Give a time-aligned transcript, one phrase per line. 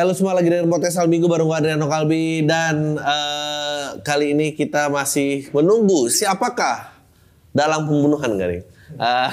[0.00, 4.56] Halo semua lagi dengan podcast Al Minggu bareng gue Adriano Kalbi dan uh, kali ini
[4.56, 6.88] kita masih menunggu siapakah
[7.52, 8.64] dalam pembunuhan Garing.
[8.96, 9.28] Uh,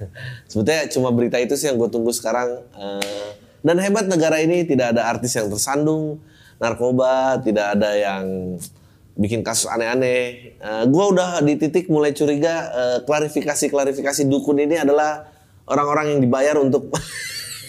[0.46, 2.54] sebetulnya cuma berita itu sih yang gue tunggu sekarang.
[2.70, 3.34] Uh,
[3.66, 6.22] dan hebat negara ini tidak ada artis yang tersandung
[6.62, 8.22] narkoba, tidak ada yang
[9.18, 10.54] bikin kasus aneh-aneh.
[10.62, 12.70] Uh, gue udah di titik mulai curiga
[13.10, 15.26] klarifikasi-klarifikasi dukun ini adalah
[15.66, 16.94] orang-orang yang dibayar untuk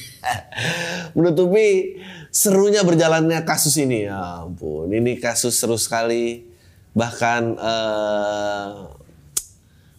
[1.18, 1.98] menutupi
[2.34, 4.10] serunya berjalannya kasus ini.
[4.10, 6.50] Ya ampun, ini kasus seru sekali.
[6.98, 8.90] Bahkan uh,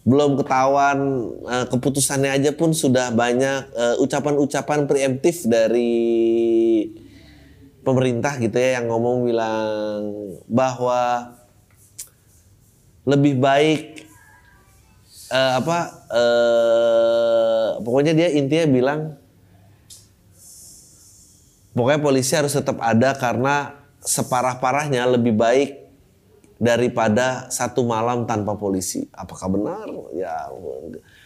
[0.05, 0.99] belum ketahuan
[1.47, 6.05] uh, keputusannya aja pun sudah banyak ucapan ucapan-ucapan preemptif dari
[7.81, 10.01] pemerintah gitu ya yang ngomong bilang
[10.45, 11.33] bahwa
[13.05, 14.05] lebih baik
[15.29, 19.01] uh, apa uh, pokoknya dia intinya bilang
[21.75, 25.85] Pokoknya polisi harus tetap ada karena separah-parahnya lebih baik
[26.55, 29.11] daripada satu malam tanpa polisi.
[29.11, 29.87] Apakah benar?
[30.15, 30.47] Ya.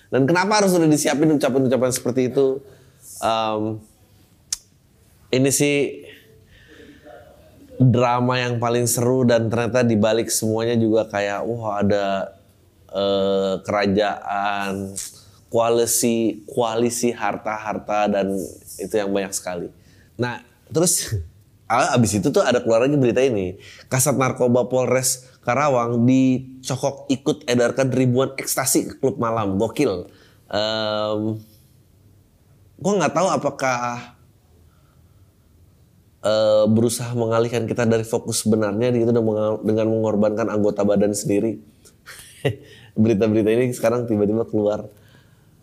[0.09, 2.57] Dan kenapa harus sudah disiapin ucapan-ucapan seperti itu?
[3.21, 3.77] Um,
[5.29, 6.01] ini sih
[7.77, 12.35] drama yang paling seru dan ternyata dibalik semuanya juga kayak wah ada
[12.91, 14.97] uh, kerajaan
[15.47, 18.35] koalisi koalisi harta-harta dan
[18.81, 19.69] itu yang banyak sekali.
[20.19, 21.15] Nah, terus
[21.95, 23.57] abis itu tuh ada keluar lagi berita ini.
[23.87, 29.55] Kasat Narkoba Polres Karawang dicokok ikut edarkan ribuan ekstasi ke klub malam.
[29.55, 30.11] Gokil.
[30.51, 31.39] Um,
[32.79, 34.13] gue nggak tahu apakah
[36.23, 39.11] uh, berusaha mengalihkan kita dari fokus sebenarnya gitu
[39.63, 41.59] dengan mengorbankan anggota badan sendiri.
[42.99, 44.91] Berita-berita ini sekarang tiba-tiba keluar.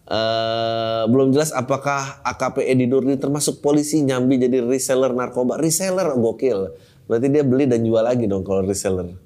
[0.06, 5.58] Uh, belum jelas apakah AKP Edi Nurdi termasuk polisi nyambi jadi reseller narkoba.
[5.58, 6.70] Reseller gokil.
[7.10, 9.18] Berarti dia beli dan jual lagi dong kalau reseller.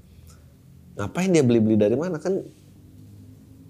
[0.97, 2.41] Ngapain dia beli-beli dari mana kan?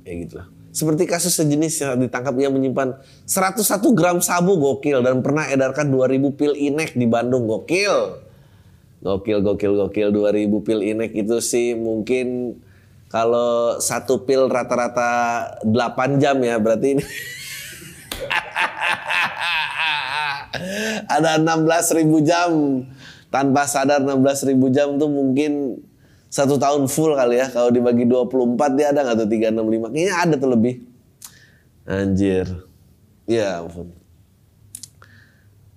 [0.06, 0.46] Ya gitulah.
[0.70, 2.94] Seperti kasus sejenis yang ditangkap yang menyimpan
[3.26, 3.58] 101
[3.90, 8.22] gram sabu gokil dan pernah edarkan 2000 pil inek di Bandung gokil.
[9.02, 12.58] Gokil, gokil, gokil 2000 pil inek itu sih mungkin
[13.10, 15.10] kalau satu pil rata-rata
[15.66, 17.02] 8 jam ya berarti ini.
[21.10, 22.86] Ada 16 ribu jam.
[23.30, 25.82] Tanpa sadar 16 ribu jam tuh mungkin
[26.30, 27.50] satu tahun full kali ya.
[27.50, 30.74] Kalau dibagi 24 dia ada nggak tuh 365 kayaknya ada tuh lebih.
[31.90, 32.46] Anjir.
[33.26, 33.90] Ya ampun.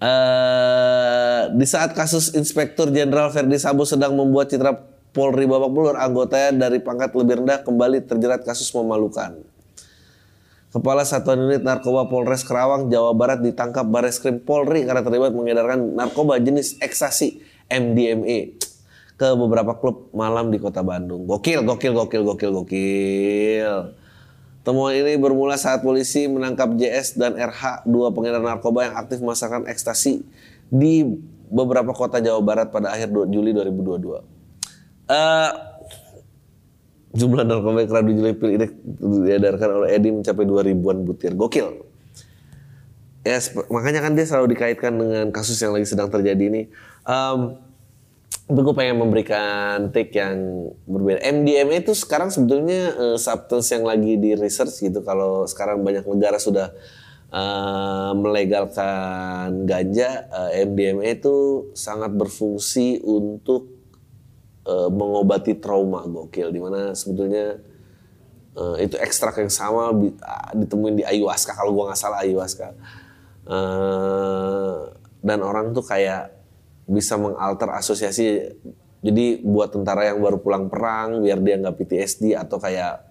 [0.04, 6.68] Uh, di saat kasus Inspektur Jenderal Verdi Sambo sedang membuat citra Polri babak belur anggotanya
[6.68, 9.38] dari pangkat lebih rendah kembali terjerat kasus memalukan.
[10.74, 16.41] Kepala Satuan Unit Narkoba Polres Kerawang, Jawa Barat ditangkap Bareskrim Polri karena terlibat mengedarkan narkoba
[16.41, 18.57] jenis ekstasi MDMA
[19.13, 21.30] ke beberapa klub malam di kota Bandung.
[21.30, 23.94] Gokil, gokil, gokil, gokil, gokil.
[24.66, 29.69] Temuan ini bermula saat polisi menangkap JS dan RH, dua pengedar narkoba yang aktif memasarkan
[29.69, 30.25] ekstasi
[30.74, 31.06] di
[31.53, 34.33] beberapa kota Jawa Barat pada akhir Juli 2022.
[35.13, 35.51] Uh,
[37.13, 38.06] jumlah narkoba yang kerap
[38.41, 41.38] pil ini diedarkan oleh Edi mencapai 2 ribuan butir.
[41.38, 41.85] Gokil.
[43.24, 43.40] Ya,
[43.72, 46.62] makanya kan dia selalu dikaitkan dengan kasus yang lagi sedang terjadi ini.
[47.07, 47.56] Um,
[48.44, 51.24] tapi pengen memberikan take yang berbeda.
[51.24, 55.00] MDMA itu sekarang sebetulnya uh, substance yang lagi di research gitu.
[55.00, 56.75] Kalau sekarang banyak negara sudah
[57.31, 63.73] uh, melegalkan ganja, uh, MDMA itu sangat berfungsi untuk
[64.68, 67.60] uh, mengobati trauma gokil di mana sebetulnya
[68.57, 72.68] uh, itu ekstrak yang sama uh, ditemuin di ayahuasca kalau gua nggak salah ayahuasca.
[73.44, 74.88] Uh,
[75.24, 76.31] dan orang tuh kayak
[76.88, 78.56] bisa mengalter asosiasi
[79.04, 83.04] jadi buat tentara yang baru pulang perang biar dia nggak PTSD atau kayak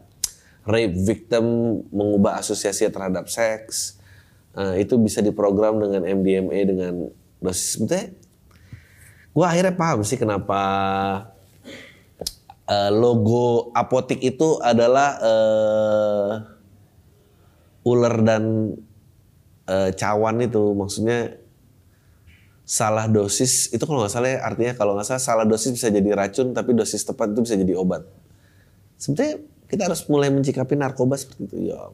[0.64, 1.44] rape victim
[1.93, 4.00] mengubah asosiasi terhadap seks
[4.56, 6.94] uh, itu bisa diprogram dengan MDMA dengan
[7.44, 7.76] dosis.
[7.76, 8.08] Sebetulnya
[9.32, 10.60] gue akhirnya paham sih kenapa
[12.72, 16.32] uh, logo apotik itu adalah uh,
[17.84, 18.72] ular dan
[19.69, 21.36] uh, cawan itu maksudnya
[22.64, 26.16] salah dosis itu kalau nggak salah ya, artinya kalau nggak salah salah dosis bisa jadi
[26.16, 28.06] racun tapi dosis tepat itu bisa jadi obat
[29.02, 31.74] Sebetulnya kita harus mulai mencikapi narkoba seperti itu.
[31.74, 31.90] Ya.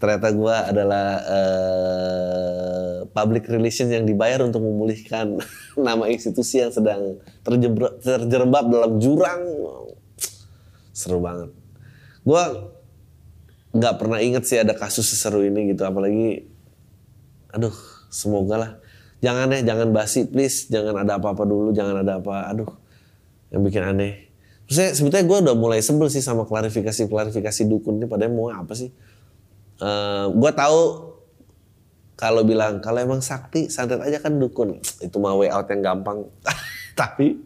[0.00, 5.40] Ternyata gue adalah uh, public relations yang dibayar untuk memulihkan
[5.80, 9.40] nama institusi yang sedang terjerembab dalam jurang.
[10.92, 11.50] Seru banget.
[12.22, 12.42] Gue
[13.70, 16.44] nggak pernah inget sih ada kasus seseru ini gitu, apalagi,
[17.54, 17.74] aduh,
[18.12, 18.72] semoga lah.
[19.20, 22.68] Jangan deh, jangan basi, please, jangan ada apa-apa dulu, jangan ada apa, aduh,
[23.52, 24.30] yang bikin aneh
[24.70, 28.94] sebetulnya gue udah mulai sebel sih sama klarifikasi-klarifikasi dukun ini padahal mau apa sih?
[29.80, 30.80] Uh, eh, gue tahu
[32.20, 34.76] kalau bilang kalau emang sakti santet aja kan dukun.
[35.00, 36.28] Itu mah way out yang gampang.
[37.00, 37.40] Tapi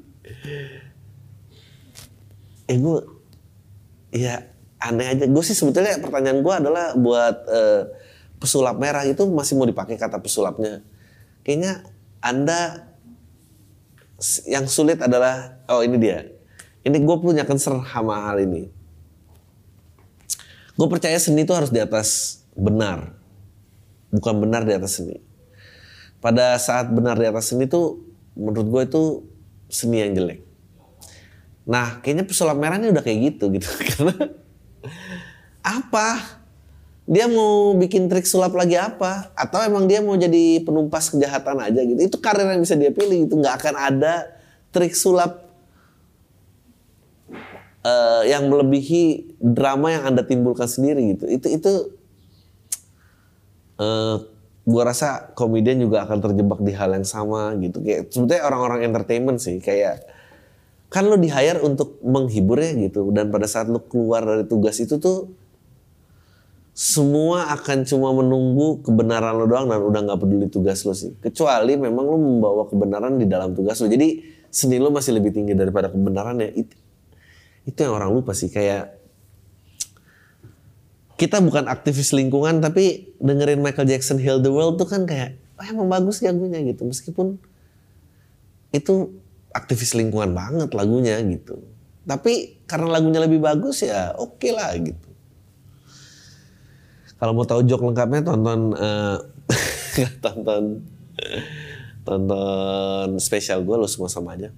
[2.65, 2.99] eh gue
[4.11, 4.43] ya
[4.83, 5.25] aneh aja.
[5.31, 7.83] Gue sih sebetulnya pertanyaan gue adalah buat uh,
[8.43, 10.83] pesulap merah itu masih mau dipakai kata pesulapnya.
[11.47, 11.87] Kayaknya
[12.19, 12.91] anda
[14.49, 16.27] yang sulit adalah oh ini dia.
[16.85, 18.69] Ini gue punya concern sama hal ini.
[20.75, 23.15] Gue percaya seni itu harus di atas benar.
[24.11, 25.23] Bukan benar di atas seni.
[26.19, 28.03] Pada saat benar di atas seni itu
[28.35, 29.03] menurut gue itu
[29.71, 30.43] seni yang jelek.
[31.65, 33.69] Nah kayaknya pesulap merah ini udah kayak gitu gitu.
[33.95, 34.15] Karena
[35.63, 36.09] apa?
[37.05, 39.31] Dia mau bikin trik sulap lagi apa?
[39.37, 42.01] Atau emang dia mau jadi penumpas kejahatan aja gitu.
[42.01, 43.37] Itu karir yang bisa dia pilih gitu.
[43.39, 44.15] Nggak akan ada
[44.73, 45.44] trik sulap
[47.85, 51.29] uh, yang melebihi drama yang anda timbulkan sendiri gitu.
[51.29, 51.73] Itu itu
[53.79, 54.17] uh,
[54.65, 57.85] gua rasa komedian juga akan terjebak di hal yang sama gitu.
[57.85, 60.03] Kayak sebetulnya orang-orang entertainment sih kayak
[60.89, 63.13] kan lo di hire untuk menghibur ya gitu.
[63.13, 65.31] Dan pada saat lo keluar dari tugas itu tuh
[66.75, 71.15] semua akan cuma menunggu kebenaran lo doang dan udah nggak peduli tugas lo sih.
[71.23, 75.55] Kecuali memang lo membawa kebenaran di dalam tugas lo jadi seni lo masih lebih tinggi
[75.55, 76.51] daripada kebenaran ya
[77.65, 79.01] itu yang orang lupa sih kayak
[81.15, 85.65] kita bukan aktivis lingkungan tapi dengerin Michael Jackson Heal the World tuh kan kayak oh,
[85.65, 86.85] emang bagus lagunya gitu.
[86.85, 87.39] Meskipun
[88.75, 89.15] itu
[89.55, 91.63] aktivis lingkungan banget lagunya gitu.
[92.05, 95.09] Tapi karena lagunya lebih bagus ya oke okay lah gitu.
[97.17, 99.17] Kalau mau tahu jok lengkapnya tonton uh,
[100.25, 100.83] tonton
[102.05, 104.53] tonton spesial gue lo semua sama aja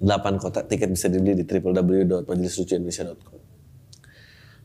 [0.00, 3.40] 8 kota tiket bisa dibeli di www.majelislucuindonesia.com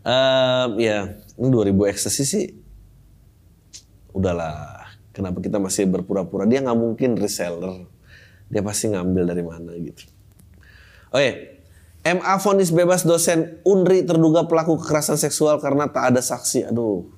[0.06, 2.46] um, ya ini 2000 ekstasi sih
[4.16, 4.88] udahlah.
[5.12, 6.48] Kenapa kita masih berpura-pura?
[6.48, 7.88] Dia nggak mungkin reseller.
[8.48, 10.08] Dia pasti ngambil dari mana gitu.
[11.12, 11.36] Oh ya
[12.06, 16.72] MA vonis bebas dosen Unri terduga pelaku kekerasan seksual karena tak ada saksi.
[16.72, 17.12] Aduh.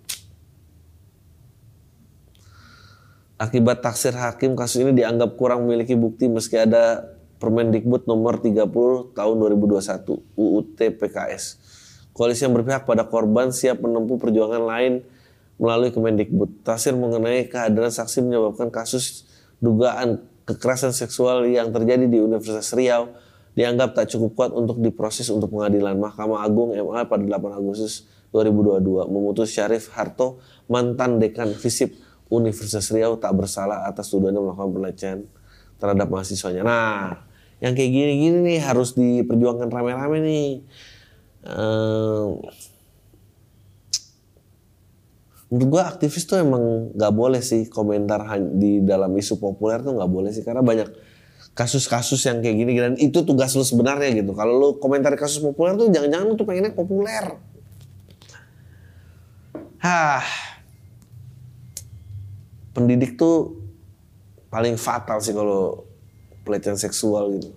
[3.37, 9.35] Akibat taksir hakim kasus ini dianggap kurang memiliki bukti meski ada Permendikbud nomor 30 tahun
[9.37, 11.43] 2021 UU TPKS.
[12.17, 15.05] Koalisi yang berpihak pada korban siap menempuh perjuangan lain
[15.61, 16.65] melalui Kemendikbud.
[16.65, 19.29] Tasir mengenai kehadiran saksi menyebabkan kasus
[19.61, 23.13] dugaan kekerasan seksual yang terjadi di Universitas Riau
[23.57, 25.97] dianggap tak cukup kuat untuk diproses untuk pengadilan.
[25.97, 30.37] Mahkamah Agung MA pada 8 Agustus 2022 memutus Syarif Harto,
[30.69, 31.97] mantan dekan FISIP
[32.29, 35.19] Universitas Riau tak bersalah atas tuduhannya melakukan pelecehan
[35.81, 36.61] terhadap mahasiswanya.
[36.65, 37.26] Nah,
[37.57, 40.49] yang kayak gini-gini nih harus diperjuangkan rame-rame nih.
[41.47, 42.37] Uh,
[45.47, 48.19] menurut gua aktivis tuh emang nggak boleh sih komentar
[48.51, 50.91] di dalam isu populer tuh nggak boleh sih karena banyak
[51.57, 54.37] kasus-kasus yang kayak gini dan itu tugas lu sebenarnya gitu.
[54.37, 57.25] Kalau lu komentar kasus populer tuh jangan-jangan lu tuh pengennya populer.
[59.81, 60.21] Hah.
[62.77, 63.57] Pendidik tuh
[64.53, 65.86] paling fatal sih kalau
[66.47, 67.51] pelecehan seksual gitu.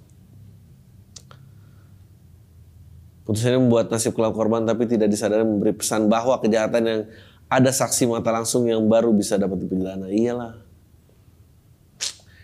[3.31, 7.01] Putusan ini membuat nasib kelak korban tapi tidak disadari memberi pesan bahwa kejahatan yang
[7.47, 10.11] ada saksi mata langsung yang baru bisa dapat dipidana.
[10.11, 10.59] Iyalah.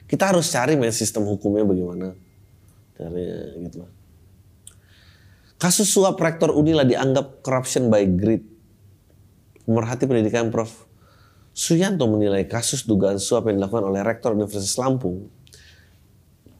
[0.07, 2.15] Kita harus cari main sistem hukumnya bagaimana.
[2.95, 3.23] Cari
[3.67, 3.91] gitu lah.
[5.59, 8.47] Kasus suap rektor Unila dianggap corruption by greed.
[9.67, 10.87] Pemerhati pendidikan Prof.
[11.51, 15.35] Suyanto menilai kasus dugaan suap yang dilakukan oleh rektor Universitas Lampung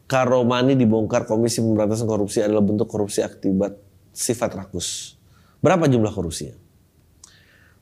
[0.07, 3.75] Karomani dibongkar Komisi Pemberantasan Korupsi adalah bentuk korupsi akibat
[4.15, 5.19] sifat rakus.
[5.59, 6.55] Berapa jumlah korupsinya?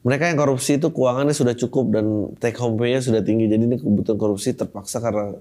[0.05, 2.05] Mereka yang korupsi itu keuangannya sudah cukup dan
[2.41, 3.45] take home pay-nya sudah tinggi.
[3.45, 5.37] Jadi ini kebutuhan korupsi terpaksa karena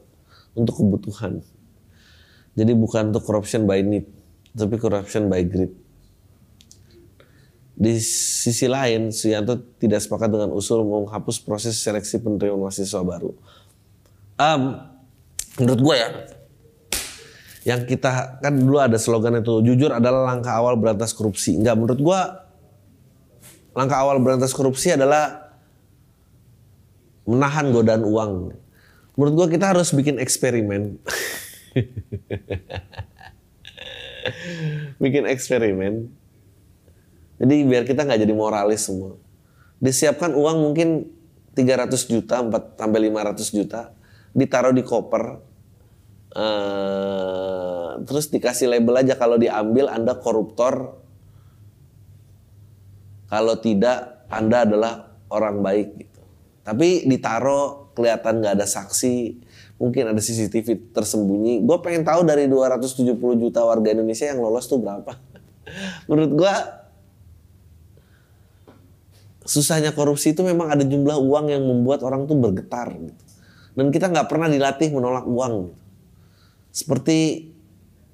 [0.57, 1.41] untuk kebutuhan.
[2.55, 4.09] Jadi bukan untuk corruption by need,
[4.53, 5.73] tapi corruption by greed.
[7.75, 13.35] Di sisi lain, Suyanto tidak sepakat dengan usul menghapus proses seleksi penerimaan mahasiswa baru.
[14.39, 14.79] Um,
[15.59, 16.09] menurut gue ya,
[17.65, 21.57] yang kita kan dulu ada slogan itu jujur adalah langkah awal berantas korupsi.
[21.57, 22.21] Enggak menurut gua
[23.73, 25.49] langkah awal berantas korupsi adalah
[27.25, 28.33] menahan godaan uang.
[29.17, 31.01] Menurut gua kita harus bikin eksperimen.
[35.03, 36.13] bikin eksperimen.
[37.41, 39.17] Jadi biar kita nggak jadi moralis semua.
[39.81, 41.09] Disiapkan uang mungkin
[41.57, 43.91] 300 juta, 4 sampai 500 juta,
[44.37, 45.54] ditaruh di koper.
[46.35, 50.99] Uh, terus dikasih label aja kalau diambil Anda koruptor.
[53.31, 56.21] Kalau tidak Anda adalah orang baik gitu.
[56.67, 59.39] Tapi ditaruh kelihatan nggak ada saksi,
[59.79, 61.63] mungkin ada CCTV tersembunyi.
[61.63, 65.15] Gue pengen tahu dari 270 juta warga Indonesia yang lolos tuh berapa.
[66.11, 66.55] Menurut gue
[69.45, 72.91] susahnya korupsi itu memang ada jumlah uang yang membuat orang tuh bergetar.
[72.97, 73.23] Gitu.
[73.75, 75.55] Dan kita nggak pernah dilatih menolak uang.
[75.71, 75.84] Gitu.
[76.75, 77.51] Seperti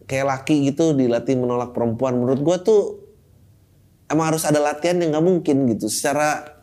[0.05, 2.21] kayak laki gitu dilatih menolak perempuan.
[2.21, 2.83] Menurut gue tuh
[4.13, 5.89] emang harus ada latihan yang nggak mungkin gitu.
[5.89, 6.61] Secara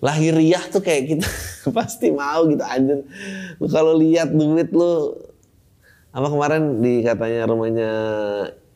[0.00, 1.28] lahiriah tuh kayak kita
[1.76, 3.04] pasti mau gitu anjir.
[3.60, 5.20] Lu kalau lihat duit lu
[6.14, 7.90] apa kemarin di katanya rumahnya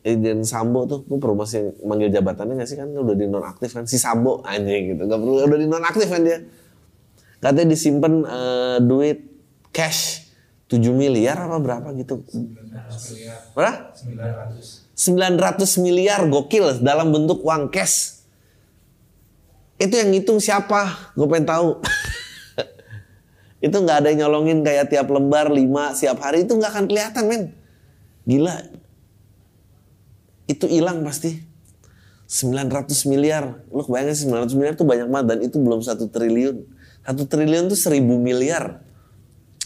[0.03, 3.83] Irjen Sambo tuh, gue perlu masih manggil jabatannya gak sih kan udah di nonaktif kan
[3.83, 6.39] si Sambo anjing gitu, gak perlu udah di nonaktif kan dia.
[7.39, 9.23] Katanya disimpan uh, duit
[9.71, 10.28] cash
[10.69, 12.21] 7 miliar apa berapa gitu.
[12.29, 13.39] 900 miliar.
[13.57, 13.81] Berapa?
[13.97, 14.89] 900.
[14.93, 18.21] 900 miliar gokil dalam bentuk uang cash.
[19.81, 21.09] Itu yang ngitung siapa?
[21.17, 21.81] Gue pengen tahu.
[23.65, 27.23] itu nggak ada yang nyolongin kayak tiap lembar lima siap hari itu nggak akan kelihatan
[27.25, 27.43] men.
[28.29, 28.55] Gila.
[30.45, 31.49] Itu hilang pasti.
[32.29, 33.65] 900 miliar.
[33.73, 36.61] Lu kebayangin 900 miliar itu banyak banget dan itu belum satu triliun.
[37.01, 38.85] Satu triliun tuh seribu miliar.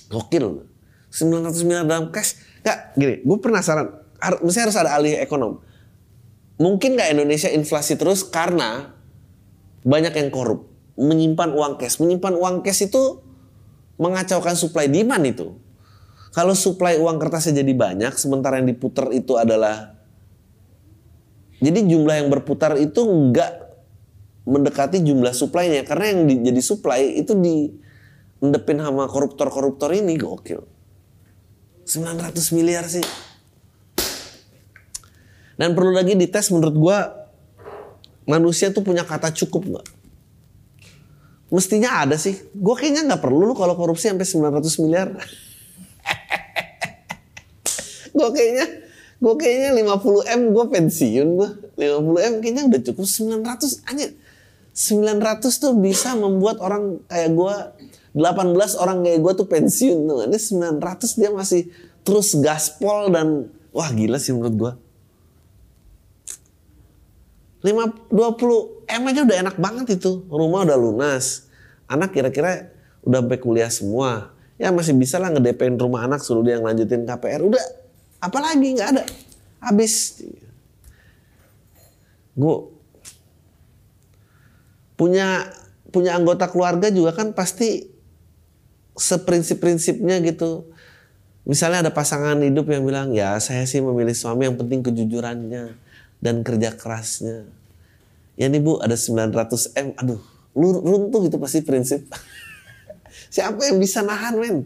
[0.08, 0.73] Gokil.
[1.14, 2.42] 900 miliar dalam cash.
[2.66, 4.02] Gak, gini, gue penasaran.
[4.42, 5.62] Mesti harus ada alih ekonom.
[6.58, 8.98] Mungkin gak Indonesia inflasi terus karena
[9.86, 12.02] banyak yang korup, menyimpan uang cash.
[12.02, 13.22] Menyimpan uang cash itu
[14.02, 15.54] mengacaukan supply demand itu.
[16.34, 19.94] Kalau supply uang kertasnya jadi banyak, sementara yang diputar itu adalah
[21.62, 23.64] jadi jumlah yang berputar itu enggak
[24.44, 27.72] mendekati jumlah supply-nya karena yang di, jadi supply itu di
[28.44, 30.74] sama koruptor-koruptor ini gokil.
[31.86, 33.04] 900 miliar sih.
[35.54, 36.98] Dan perlu lagi dites menurut gua
[38.26, 39.88] manusia tuh punya kata cukup nggak?
[41.54, 42.34] Mestinya ada sih.
[42.58, 45.14] Gue kayaknya nggak perlu loh kalau korupsi sampai 900 miliar.
[48.18, 48.66] gue kayaknya
[49.24, 51.50] gue kayaknya 50 m gue pensiun gue
[51.80, 54.08] 50 m kayaknya udah cukup 900 aja
[54.74, 57.56] 900 tuh bisa membuat orang kayak gue
[58.14, 61.70] 18 orang kayak gue tuh pensiun tuh ini 900 dia masih
[62.06, 64.74] terus gaspol dan wah gila sih menurut gue
[67.64, 70.28] 5, 20 M aja udah enak banget itu.
[70.28, 71.48] Rumah udah lunas.
[71.88, 72.76] Anak kira-kira
[73.08, 74.36] udah sampai kuliah semua.
[74.60, 77.40] Ya masih bisa lah ngedepain rumah anak suruh dia ngelanjutin KPR.
[77.40, 77.64] Udah
[78.20, 79.04] apalagi nggak ada.
[79.64, 80.28] Habis.
[82.36, 82.68] Gue
[85.00, 85.48] punya
[85.88, 87.93] punya anggota keluarga juga kan pasti
[88.98, 90.70] seprinsip-prinsipnya gitu.
[91.44, 95.76] Misalnya ada pasangan hidup yang bilang, ya saya sih memilih suami yang penting kejujurannya
[96.24, 97.44] dan kerja kerasnya.
[98.40, 100.22] Ya nih bu ada 900 M, aduh
[100.56, 102.08] runtuh itu pasti prinsip.
[103.36, 104.58] Siapa yang bisa nahan men?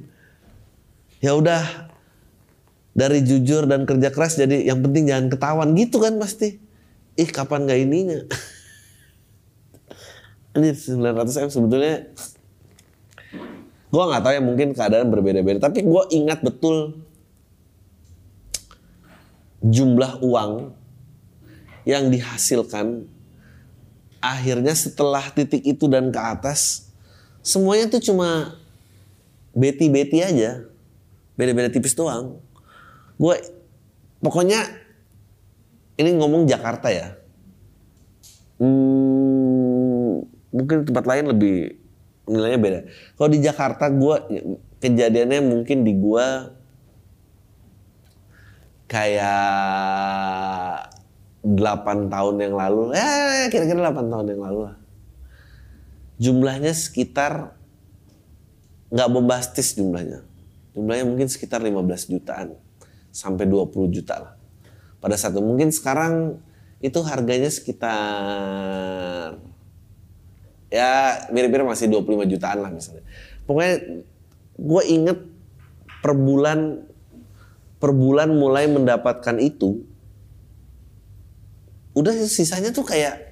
[1.17, 1.89] Ya udah
[2.93, 6.61] dari jujur dan kerja keras jadi yang penting jangan ketahuan gitu kan pasti.
[7.17, 8.21] Ih kapan gak ininya?
[10.57, 11.95] Ini 900 M sebetulnya
[13.87, 15.63] gue nggak tahu ya mungkin keadaan berbeda-beda.
[15.63, 17.01] Tapi gue ingat betul
[19.63, 20.75] jumlah uang
[21.87, 23.07] yang dihasilkan
[24.19, 26.91] akhirnya setelah titik itu dan ke atas
[27.39, 28.59] semuanya tuh cuma
[29.55, 30.67] beti-beti aja.
[31.37, 32.41] Beda-beda tipis doang.
[33.15, 33.39] Gue
[34.19, 34.67] pokoknya
[35.97, 37.15] ini ngomong Jakarta ya.
[38.57, 41.77] Hmm, mungkin tempat lain lebih
[42.27, 42.79] nilainya beda
[43.15, 44.15] kalau di Jakarta gue
[44.83, 46.25] kejadiannya mungkin di gue
[48.87, 49.67] kayak
[51.47, 54.75] 8 tahun yang lalu, eh kira-kira 8 tahun yang lalu lah.
[56.17, 57.55] Jumlahnya sekitar
[58.89, 60.25] nggak bombastis jumlahnya.
[60.73, 62.57] Jumlahnya mungkin sekitar 15 jutaan
[63.13, 64.33] sampai 20 juta lah.
[64.97, 66.41] Pada saat itu mungkin sekarang
[66.81, 69.37] itu harganya sekitar
[70.67, 73.03] ya mirip-mirip masih 25 jutaan lah misalnya.
[73.47, 73.75] Pokoknya
[74.57, 75.19] gue inget
[76.03, 76.83] per bulan
[77.77, 79.85] per bulan mulai mendapatkan itu,
[81.93, 83.27] udah sisanya tuh kayak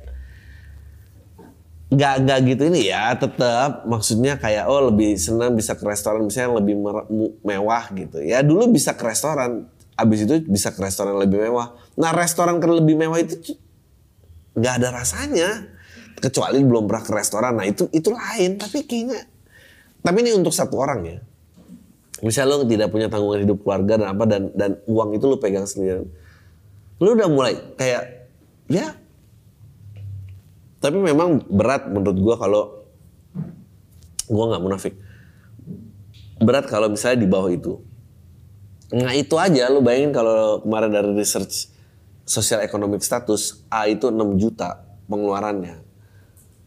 [1.85, 6.59] nggak nggak gitu ini ya tetap maksudnya kayak oh lebih senang bisa ke restoran misalnya
[6.61, 6.75] lebih
[7.45, 8.21] mewah gitu.
[8.21, 11.77] Ya dulu bisa ke restoran abis itu bisa ke restoran lebih mewah.
[11.95, 13.55] Nah restoran ke lebih mewah itu
[14.57, 15.74] nggak ada rasanya
[16.19, 19.27] kecuali belum pernah ke restoran nah itu itu lain tapi kayaknya
[20.01, 21.17] tapi ini untuk satu orang ya
[22.23, 25.67] misalnya lo tidak punya tanggungan hidup keluarga dan apa dan dan uang itu lo pegang
[25.67, 26.07] sendiri
[26.99, 28.31] lo udah mulai kayak
[28.71, 28.95] ya
[30.85, 32.85] tapi memang berat menurut gue kalau
[34.29, 34.93] gue nggak munafik.
[36.37, 37.81] Berat kalau misalnya di bawah itu.
[38.93, 41.73] Nah itu aja lu bayangin kalau kemarin dari research
[42.21, 45.81] sosial economic status A itu 6 juta pengeluarannya.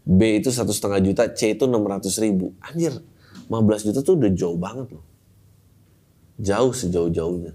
[0.09, 2.57] B itu satu setengah juta, C itu 600 ribu.
[2.65, 2.97] Anjir,
[3.53, 5.05] 15 juta tuh udah jauh banget loh.
[6.41, 7.53] Jauh sejauh-jauhnya.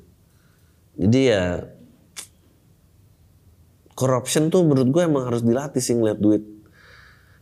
[0.93, 1.65] Jadi ya
[3.93, 6.43] corruption tuh menurut gue emang harus dilatih sih ngeliat duit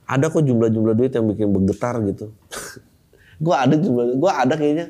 [0.06, 2.36] ada kok jumlah-jumlah duit yang bikin bergetar gitu
[3.44, 4.88] gue ada jumlah gue ada kayaknya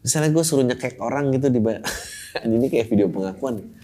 [0.00, 1.60] misalnya gue suruh nyekek orang gitu di
[2.46, 3.74] ini kayak video pengakuan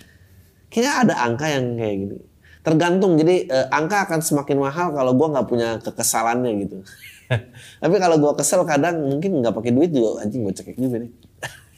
[0.71, 2.19] kayaknya ada angka yang kayak gini
[2.67, 6.83] tergantung jadi eh, angka akan semakin mahal kalau gue nggak punya kekesalannya gitu
[7.83, 11.11] tapi kalau gue kesel kadang mungkin nggak pakai duit juga anjing gue cekek juga nih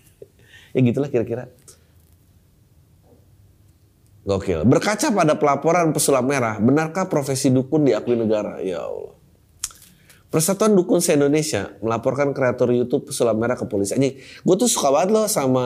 [0.74, 1.52] ya gitulah kira-kira
[4.28, 4.60] Gokil.
[4.68, 8.60] Berkaca pada pelaporan pesulap merah, benarkah profesi dukun diakui negara?
[8.60, 9.16] Ya Allah.
[10.28, 13.96] Persatuan Dukun se-Indonesia melaporkan kreator YouTube pesulap merah ke polisi.
[13.96, 15.64] Ini gue tuh suka banget loh sama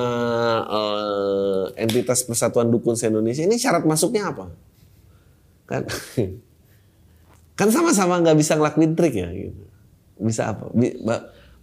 [0.70, 3.42] uh, entitas Persatuan Dukun se-Indonesia.
[3.42, 4.54] Ini syarat masuknya apa?
[5.72, 5.88] Kan
[7.56, 9.64] kan sama-sama nggak bisa ngelakuin trik ya gitu.
[10.20, 10.68] Bisa apa?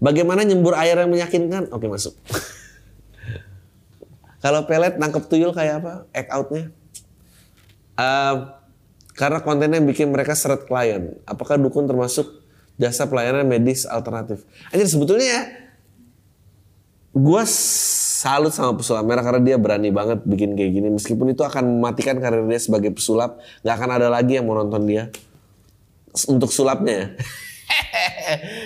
[0.01, 1.69] Bagaimana nyembur air yang meyakinkan?
[1.69, 2.17] Oke masuk.
[4.43, 5.93] Kalau pelet nangkep tuyul kayak apa?
[6.15, 6.71] Act outnya?
[7.99, 8.55] Uh,
[9.19, 11.19] karena kontennya bikin mereka seret klien.
[11.27, 12.39] Apakah dukun termasuk
[12.79, 14.47] jasa pelayanan medis alternatif?
[14.71, 15.43] Aja sebetulnya ya,
[17.11, 17.43] gue
[18.19, 20.87] salut sama pesulap merah karena dia berani banget bikin kayak gini.
[20.91, 24.83] Meskipun itu akan mematikan karir dia sebagai pesulap, nggak akan ada lagi yang mau nonton
[24.83, 25.07] dia
[26.27, 27.07] untuk sulapnya ya.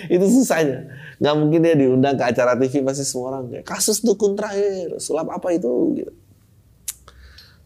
[0.18, 0.90] itu susahnya
[1.20, 5.28] nggak mungkin dia diundang ke acara TV pasti semua orang kayak kasus dukun terakhir sulap
[5.28, 6.12] apa itu gitu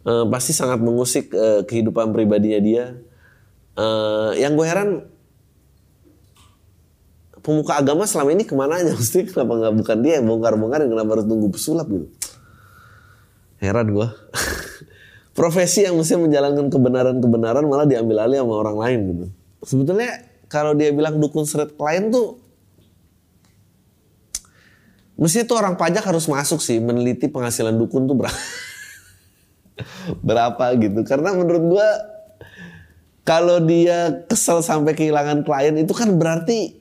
[0.08, 2.84] uh, pasti sangat mengusik uh, kehidupan pribadinya dia.
[3.78, 5.06] Uh, yang gue heran
[7.48, 8.92] pemuka agama selama ini ke mana aja?
[9.00, 12.04] Mesti kenapa nggak bukan dia yang bongkar-bongkar kenapa harus tunggu pesulap gitu?
[13.64, 14.06] Heran gue
[15.38, 19.24] profesi yang mesti menjalankan kebenaran-kebenaran malah diambil alih sama orang lain gitu.
[19.64, 20.10] Sebetulnya
[20.46, 22.38] kalau dia bilang dukun seret klien tuh
[25.18, 28.42] mesti tuh orang pajak harus masuk sih meneliti penghasilan dukun tuh berapa.
[30.26, 31.06] Berapa gitu.
[31.06, 31.88] Karena menurut gua
[33.22, 36.78] kalau dia kesel sampai kehilangan klien itu kan berarti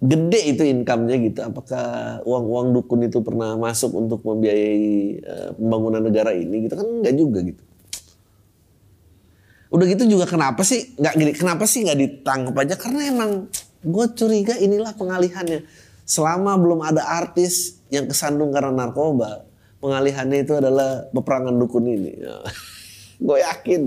[0.00, 6.32] gede itu income-nya gitu apakah uang-uang dukun itu pernah masuk untuk membiayai uh, pembangunan negara
[6.32, 7.62] ini gitu kan enggak juga gitu
[9.70, 13.30] udah gitu juga kenapa sih nggak gini kenapa sih nggak ditangkap aja karena emang
[13.84, 15.62] gue curiga inilah pengalihannya
[16.08, 22.12] selama belum ada artis yang kesandung karena narkoba pengalihannya itu adalah peperangan dukun ini.
[23.26, 23.82] gue yakin.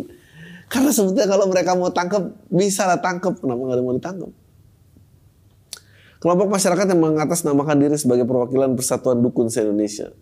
[0.67, 3.37] Karena sebetulnya kalau mereka mau tangkap, bisa lah tangkap.
[3.37, 4.31] Kenapa nggak mau ditangkap?
[6.23, 10.15] Kelompok masyarakat yang mengatasnamakan diri sebagai perwakilan Persatuan Dukun se-Indonesia.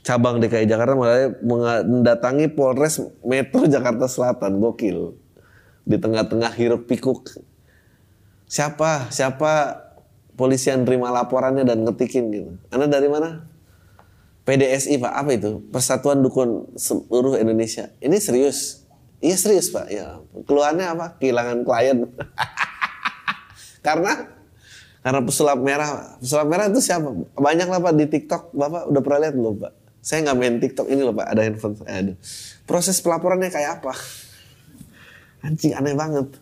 [0.00, 0.96] Cabang DKI Jakarta
[1.44, 4.56] mendatangi Polres Metro Jakarta Selatan.
[4.56, 5.12] Gokil.
[5.84, 7.36] Di tengah-tengah hiruk pikuk.
[8.48, 9.12] Siapa?
[9.12, 9.82] Siapa
[10.40, 12.56] polisi yang terima laporannya dan ngetikin gitu.
[12.72, 13.44] Anda dari mana?
[14.48, 15.68] PDSI Pak, apa itu?
[15.68, 17.92] Persatuan Dukun Seluruh Indonesia.
[18.00, 18.88] Ini serius.
[19.20, 19.92] Iya serius Pak.
[19.92, 20.16] Ya,
[20.48, 21.20] keluarnya apa?
[21.20, 22.08] Kehilangan klien.
[23.86, 24.35] karena
[25.06, 26.18] karena pesulap merah.
[26.18, 27.06] Pesulap merah itu siapa?
[27.38, 28.50] Banyak lah Pak di TikTok.
[28.50, 29.72] Bapak udah pernah lihat belum Pak?
[30.02, 31.26] Saya nggak main TikTok ini loh Pak.
[31.30, 32.02] Ada handphone saya.
[32.02, 32.18] Aduh.
[32.66, 33.94] Proses pelaporannya kayak apa?
[35.46, 36.34] Anjing aneh banget.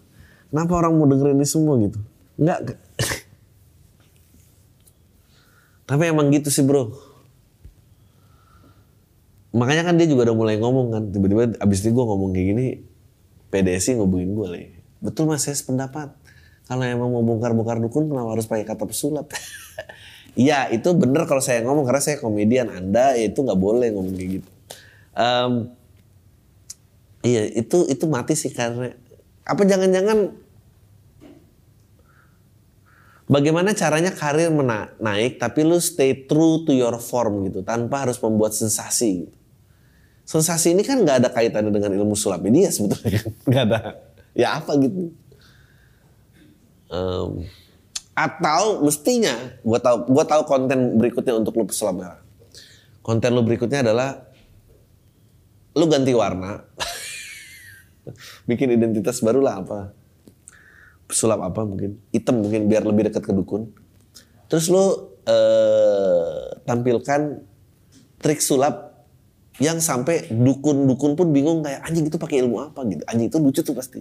[0.48, 2.00] Kenapa orang mau dengerin ini semua gitu?
[2.40, 2.81] Enggak.
[5.85, 6.96] Tapi emang gitu sih bro
[9.55, 12.66] makanya kan dia juga udah mulai ngomong kan tiba-tiba abis itu gue ngomong kayak gini
[13.55, 16.11] PDSI ngobongin gue lagi betul mas saya sependapat
[16.64, 19.29] kalau emang mau bongkar-bongkar dukun kenapa harus pakai kata pesulap
[20.35, 24.18] Iya itu bener kalau saya ngomong karena saya komedian Anda ya itu nggak boleh ngomong
[24.18, 24.50] kayak gitu
[25.14, 25.70] um,
[27.22, 28.98] iya itu itu mati sih karena
[29.46, 30.35] apa jangan-jangan
[33.24, 38.20] Bagaimana caranya karir mena- naik tapi lu stay true to your form gitu tanpa harus
[38.20, 39.24] membuat sensasi.
[39.24, 39.37] Gitu.
[40.29, 43.81] Sensasi ini kan nggak ada kaitannya dengan ilmu sulap ini ya sebetulnya kan nggak ada.
[44.37, 45.16] Ya apa gitu.
[46.94, 47.30] Em,
[48.14, 49.35] atau mestinya
[49.66, 51.66] gue tahu gua tahu konten berikutnya untuk lu
[51.98, 52.22] merah.
[53.02, 54.22] Konten lu berikutnya adalah
[55.74, 56.62] lu ganti warna,
[58.48, 59.80] bikin identitas baru lah apa
[61.11, 63.74] sulap apa mungkin hitam mungkin biar lebih dekat ke dukun.
[64.48, 67.42] Terus lu eh, tampilkan
[68.22, 68.94] trik sulap
[69.62, 72.83] yang sampai dukun-dukun pun bingung kayak anjing itu pakai ilmu apa?
[72.87, 73.02] Gitu.
[73.07, 74.00] Anjing itu lucu tuh pasti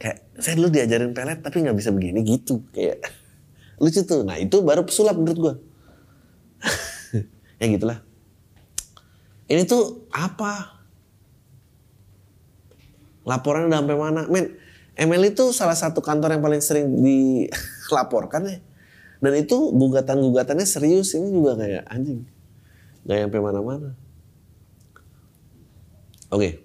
[0.00, 3.04] kayak saya dulu diajarin pelet tapi nggak bisa begini gitu kayak
[3.76, 5.54] lucu tuh nah itu baru pesulap menurut gua
[7.60, 8.00] ya gitulah
[9.46, 10.80] ini tuh apa
[13.28, 14.56] laporannya udah sampai mana men
[15.00, 18.58] ML itu salah satu kantor yang paling sering dilaporkan ya.
[19.20, 22.28] Dan itu gugatan-gugatannya serius ini juga kayak anjing.
[23.08, 23.96] Gak sampai mana-mana.
[26.28, 26.60] Oke.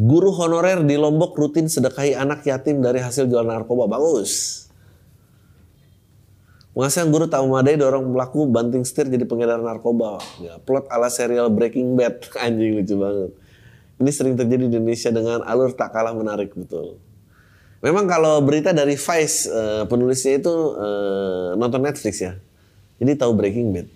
[0.00, 3.84] Guru honorer di Lombok rutin sedekahi anak yatim dari hasil jual narkoba.
[3.84, 4.64] Bagus.
[6.72, 10.16] Penghasilan guru tak memadai dorong pelaku banting setir jadi pengedar narkoba.
[10.40, 12.24] Ya, plot ala serial Breaking Bad.
[12.48, 13.36] Anjing lucu banget.
[14.00, 16.96] Ini sering terjadi di Indonesia dengan alur tak kalah menarik betul.
[17.84, 22.40] Memang kalau berita dari Vice eh, penulisnya itu eh, nonton Netflix ya.
[22.96, 23.88] Jadi tahu Breaking Bad.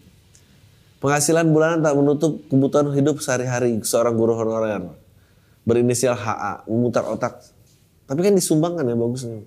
[1.00, 5.03] Penghasilan bulanan tak menutup kebutuhan hidup sehari-hari seorang guru honorer.
[5.64, 7.40] Berinisial HA, memutar otak.
[8.04, 9.40] Tapi kan disumbangkan ya bagusnya.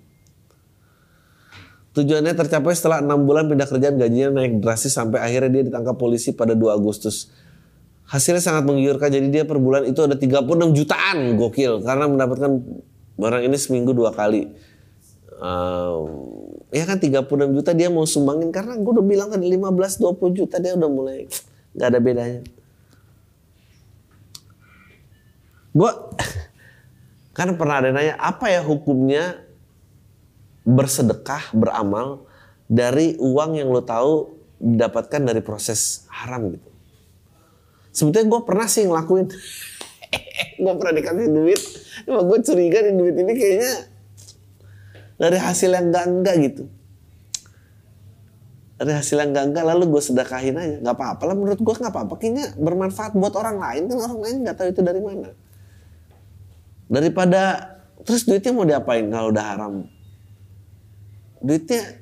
[1.98, 6.30] Tujuannya tercapai setelah enam bulan pindah kerjaan gajinya naik drastis sampai akhirnya dia ditangkap polisi
[6.30, 7.34] pada 2 Agustus.
[8.06, 10.46] Hasilnya sangat menggiurkan jadi dia per bulan itu ada 36
[10.78, 12.62] jutaan gokil karena mendapatkan
[13.18, 14.48] barang ini seminggu dua kali.
[15.38, 16.06] Um,
[16.72, 20.56] ya kan 36 juta dia mau sumbangin karena gue udah bilang kan 15 20 juta
[20.58, 21.26] dia udah mulai
[21.76, 22.42] nggak ada bedanya.
[25.78, 25.92] Gue
[27.38, 29.46] kan pernah ada nanya apa ya hukumnya
[30.66, 32.26] bersedekah beramal
[32.66, 36.70] dari uang yang lo tahu didapatkan dari proses haram gitu.
[37.94, 39.30] Sebetulnya gue pernah sih ngelakuin.
[40.64, 41.62] gue pernah dikasih duit.
[42.06, 43.74] Cuma gue curiga nih duit ini kayaknya
[45.18, 46.64] dari hasil yang enggak-enggak gitu.
[48.78, 50.78] Dari hasil yang enggak-enggak lalu gue sedekahin aja.
[50.84, 52.14] Gak apa-apa lah menurut gue gak apa-apa.
[52.22, 53.82] Kayaknya bermanfaat buat orang lain.
[53.90, 55.34] Kan orang lain gak tahu itu dari mana.
[56.88, 57.76] Daripada
[58.08, 59.74] terus duitnya mau diapain kalau udah haram.
[61.44, 62.00] Duitnya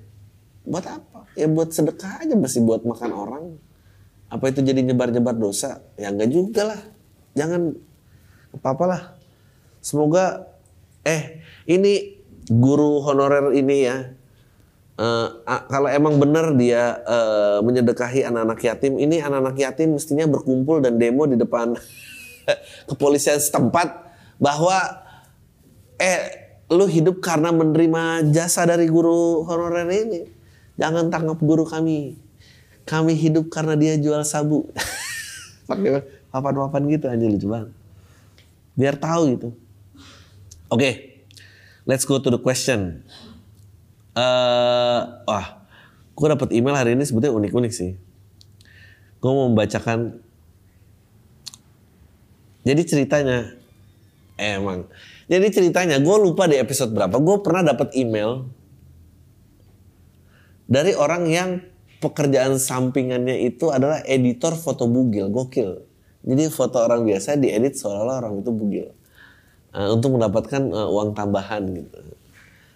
[0.65, 1.26] buat apa?
[1.34, 3.45] Ya buat sedekah aja masih buat makan orang.
[4.30, 5.82] Apa itu jadi nyebar-nyebar dosa?
[5.98, 6.82] Ya enggak juga lah.
[7.34, 7.74] Jangan
[8.56, 9.17] apa-apalah.
[9.82, 10.50] Semoga
[11.06, 13.98] eh ini guru honorer ini ya.
[15.43, 20.95] a- kalau emang benar dia eh, menyedekahi anak-anak yatim, ini anak-anak yatim mestinya berkumpul dan
[20.95, 21.76] demo di depan
[22.89, 24.05] kepolisian setempat
[24.38, 25.06] bahwa
[26.02, 30.21] eh lu hidup karena menerima jasa dari guru honorer ini.
[30.76, 32.19] Jangan tangkap guru kami
[32.86, 34.69] kami hidup karena dia jual sabu.
[35.69, 37.71] Pakai papan-papan gitu aja lucu banget.
[38.76, 39.50] Biar tahu gitu.
[40.69, 41.21] Oke,
[41.88, 43.02] let's go to the question.
[44.15, 45.67] eh wah,
[46.15, 47.91] gue dapet email hari ini sebetulnya unik-unik sih.
[49.19, 50.21] Gue mau membacakan.
[52.65, 53.54] Jadi ceritanya,
[54.38, 54.88] emang.
[55.26, 57.17] Jadi ceritanya, gue lupa di episode berapa.
[57.17, 58.45] Gue pernah dapet email
[60.65, 61.50] dari orang yang
[62.02, 65.82] pekerjaan sampingannya itu adalah editor foto bugil, gokil.
[66.26, 68.88] Jadi foto orang biasa diedit seolah-olah orang itu bugil.
[69.74, 72.00] Eh, untuk mendapatkan eh, uang tambahan gitu.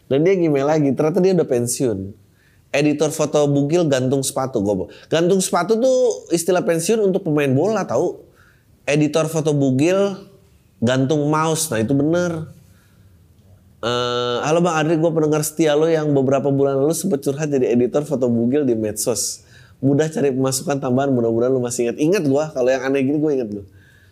[0.09, 1.99] Dan dia gimana lagi, ternyata dia udah pensiun.
[2.69, 8.21] Editor foto bugil gantung sepatu, gue Gantung sepatu tuh istilah pensiun untuk pemain bola tahu.
[8.85, 10.28] Editor foto bugil
[10.79, 12.47] gantung mouse, nah itu bener.
[13.79, 17.71] Eh, halo Bang Adri, gue pendengar setia lo yang beberapa bulan lalu sempat curhat jadi
[17.71, 19.47] editor foto bugil di medsos.
[19.79, 21.97] Mudah cari pemasukan tambahan, mudah-mudahan lo masih ingat.
[22.03, 23.63] Ingat gue, kalau yang aneh gini gue ingat lo.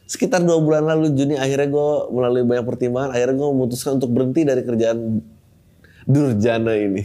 [0.08, 4.47] Sekitar dua bulan lalu Juni akhirnya gue melalui banyak pertimbangan, akhirnya gue memutuskan untuk berhenti
[4.47, 5.19] dari kerjaan
[6.08, 7.03] durjana ini.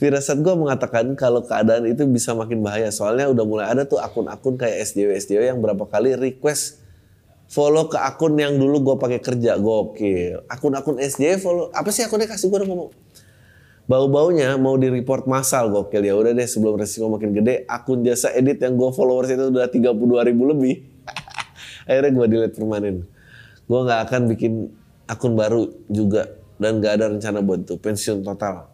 [0.00, 2.88] Firasat gue mengatakan kalau keadaan itu bisa makin bahaya.
[2.88, 6.83] Soalnya udah mulai ada tuh akun-akun kayak SJW-SJW yang berapa kali request
[7.54, 10.42] follow ke akun yang dulu gue pakai kerja gokil.
[10.50, 12.26] Akun-akun SJ follow apa sih akunnya?
[12.26, 12.90] Kasih gue ngomong.
[13.86, 16.02] Bau-baunya mau di report massal gokil.
[16.02, 19.70] Ya udah deh sebelum resiko makin gede akun jasa edit yang gue followers itu udah
[19.70, 20.82] 32 ribu lebih.
[21.86, 23.06] Akhirnya gue delete permanen.
[23.70, 24.52] Gue nggak akan bikin
[25.06, 26.34] akun baru juga.
[26.54, 28.73] Dan gak ada rencana buat itu pensiun total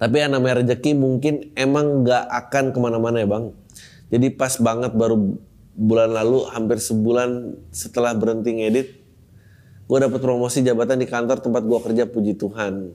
[0.00, 3.54] Tapi yang namanya rezeki mungkin emang gak akan ke mana-mana ya bang.
[4.12, 5.38] Jadi pas banget baru
[5.72, 8.88] bulan lalu hampir sebulan setelah berhenti ngedit.
[9.88, 12.92] Gue dapet promosi jabatan di kantor tempat gue kerja puji Tuhan.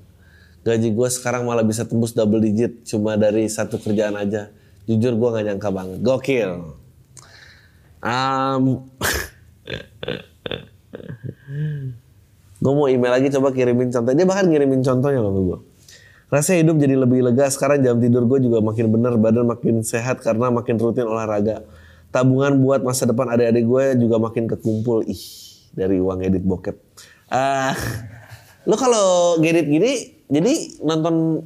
[0.65, 4.51] Gaji gue sekarang malah bisa tembus double digit cuma dari satu kerjaan aja.
[4.83, 6.03] Jujur gue gak nyangka banget.
[6.03, 6.75] Gokil.
[7.97, 8.63] Um,
[12.62, 14.13] gue mau email lagi coba kirimin contoh.
[14.13, 15.60] Dia bahkan ngirimin contohnya loh ke gue.
[16.27, 17.47] Rasanya hidup jadi lebih lega.
[17.47, 19.15] Sekarang jam tidur gue juga makin bener.
[19.15, 21.63] Badan makin sehat karena makin rutin olahraga.
[22.11, 25.07] Tabungan buat masa depan adik-adik gue juga makin kekumpul.
[25.07, 25.23] Ih,
[25.71, 26.75] dari uang edit bokep.
[27.31, 27.75] Ah,
[28.67, 29.91] lo kalau ngedit gini,
[30.27, 31.43] jadi nonton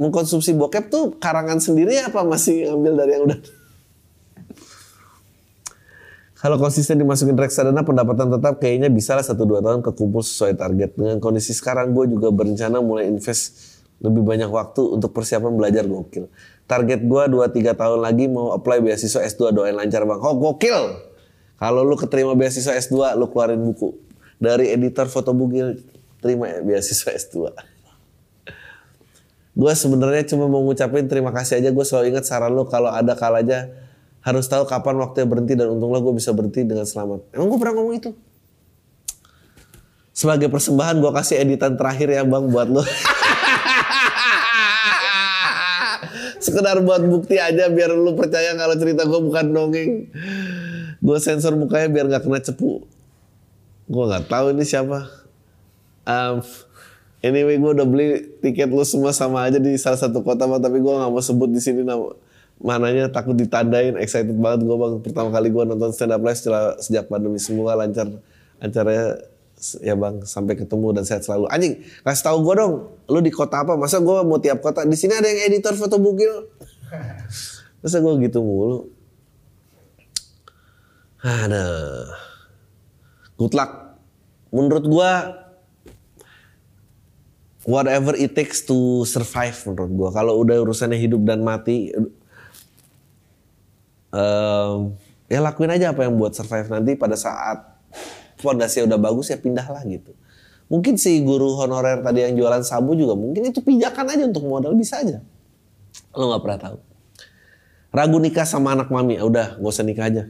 [0.00, 3.40] mengkonsumsi bokep tuh karangan sendiri apa masih ngambil dari yang udah?
[6.36, 10.94] Kalau konsisten dimasukin reksadana pendapatan tetap kayaknya bisa lah 1-2 tahun kekumpul sesuai target.
[10.94, 16.28] Dengan kondisi sekarang gue juga berencana mulai invest lebih banyak waktu untuk persiapan belajar gokil.
[16.68, 20.20] Target gue 2-3 tahun lagi mau apply beasiswa S2 doain lancar bang.
[20.20, 21.00] Oh gokil.
[21.56, 23.96] Kalau lu keterima beasiswa S2 lu keluarin buku.
[24.36, 25.80] Dari editor foto bugil
[26.20, 27.36] terima beasiswa S2.
[29.56, 31.72] gue sebenarnya cuma mau ngucapin terima kasih aja.
[31.72, 33.72] Gue selalu ingat saran lu kalau ada kalanya
[34.20, 37.32] harus tahu kapan waktunya berhenti dan untunglah gue bisa berhenti dengan selamat.
[37.32, 38.10] Emang gue pernah ngomong itu?
[40.12, 42.84] Sebagai persembahan gue kasih editan terakhir ya bang buat lo.
[46.46, 49.90] sekedar buat bukti aja biar lu percaya kalau cerita gue bukan dongeng.
[51.02, 52.86] Gue sensor mukanya biar nggak kena cepu.
[53.90, 55.10] Gue nggak tahu ini siapa.
[56.06, 56.38] Um,
[57.18, 58.06] anyway gue udah beli
[58.38, 61.50] tiket lu semua sama aja di salah satu kota bang tapi gue nggak mau sebut
[61.50, 62.14] di sini nama
[62.62, 64.92] mananya takut ditandain excited banget gue bang.
[65.02, 68.06] Pertama kali gue nonton stand up live setelah sejak pandemi semua lancar
[68.62, 69.18] acaranya
[69.80, 71.48] ya bang sampai ketemu dan sehat selalu.
[71.48, 72.74] Anjing kasih tahu gue dong
[73.08, 73.74] lu di kota apa?
[73.74, 74.84] Masa gue mau tiap kota?
[74.84, 76.48] Di sini ada yang editor foto bugil.
[77.80, 78.92] Masa gue gitu mulu?
[81.24, 81.66] Ada.
[83.36, 83.72] Good luck.
[84.52, 85.10] Menurut gue
[87.66, 91.90] whatever it takes to survive menurut gue kalau udah urusannya hidup dan mati
[94.14, 94.94] um,
[95.26, 97.58] ya lakuin aja apa yang buat survive nanti pada saat
[98.40, 100.12] fondasi udah bagus ya pindahlah gitu.
[100.66, 104.74] Mungkin si guru honorer tadi yang jualan sabu juga mungkin itu pijakan aja untuk modal
[104.74, 105.22] bisa aja.
[106.12, 106.76] Lo nggak pernah tahu.
[107.94, 110.22] Ragu nikah sama anak mami, ya udah gak usah nikah aja.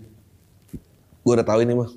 [1.27, 1.90] Gue udah tahu ini mah.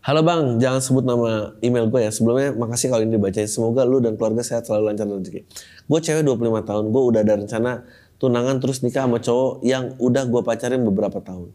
[0.00, 2.08] Halo bang, jangan sebut nama email gue ya.
[2.08, 3.44] Sebelumnya makasih kalau ini dibacain.
[3.44, 5.44] Semoga lu dan keluarga sehat selalu lancar rezeki.
[5.84, 7.84] Gue cewek 25 tahun, gue udah ada rencana
[8.16, 11.52] tunangan terus nikah sama cowok yang udah gue pacarin beberapa tahun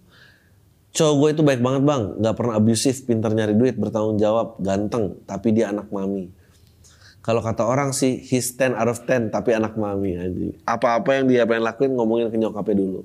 [0.94, 5.18] cowok gue itu baik banget bang, nggak pernah abusif, pintar nyari duit, bertanggung jawab, ganteng,
[5.26, 6.30] tapi dia anak mami.
[7.24, 10.54] Kalau kata orang sih, he's 10 out of 10, tapi anak mami aja.
[10.68, 13.02] Apa-apa yang dia pengen lakuin, ngomongin ke nyokapnya dulu.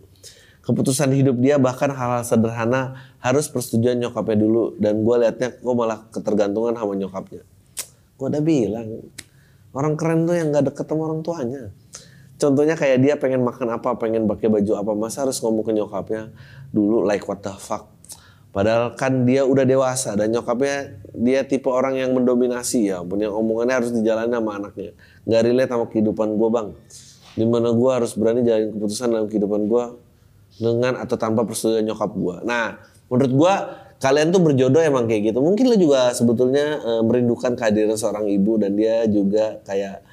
[0.68, 4.76] Keputusan hidup dia bahkan hal-hal sederhana harus persetujuan nyokapnya dulu.
[4.76, 7.40] Dan gue liatnya kok malah ketergantungan sama nyokapnya.
[8.18, 9.06] Gue udah bilang,
[9.72, 11.62] orang keren tuh yang gak deket sama orang tuanya.
[12.38, 16.30] Contohnya kayak dia pengen makan apa, pengen pakai baju apa, masa harus ngomong ke nyokapnya
[16.70, 17.90] dulu like what the fuck.
[18.54, 23.74] Padahal kan dia udah dewasa dan nyokapnya dia tipe orang yang mendominasi ya, punya omongannya
[23.82, 24.94] harus dijalani sama anaknya.
[25.26, 26.68] Gak relate sama kehidupan gue bang.
[27.34, 29.84] Di mana gue harus berani jalan keputusan dalam kehidupan gue
[30.62, 32.36] dengan atau tanpa persetujuan nyokap gue.
[32.46, 32.78] Nah,
[33.10, 33.54] menurut gue
[33.98, 35.38] kalian tuh berjodoh emang kayak gitu.
[35.42, 40.06] Mungkin lo juga sebetulnya e, merindukan kehadiran seorang ibu dan dia juga kayak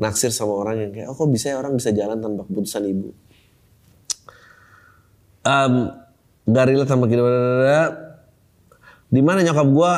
[0.00, 3.08] naksir sama orang yang kayak oh kok bisa ya orang bisa jalan tanpa keputusan ibu?
[5.42, 5.90] Um,
[6.46, 7.10] gak relate sama
[9.12, 9.92] di mana nyokap gue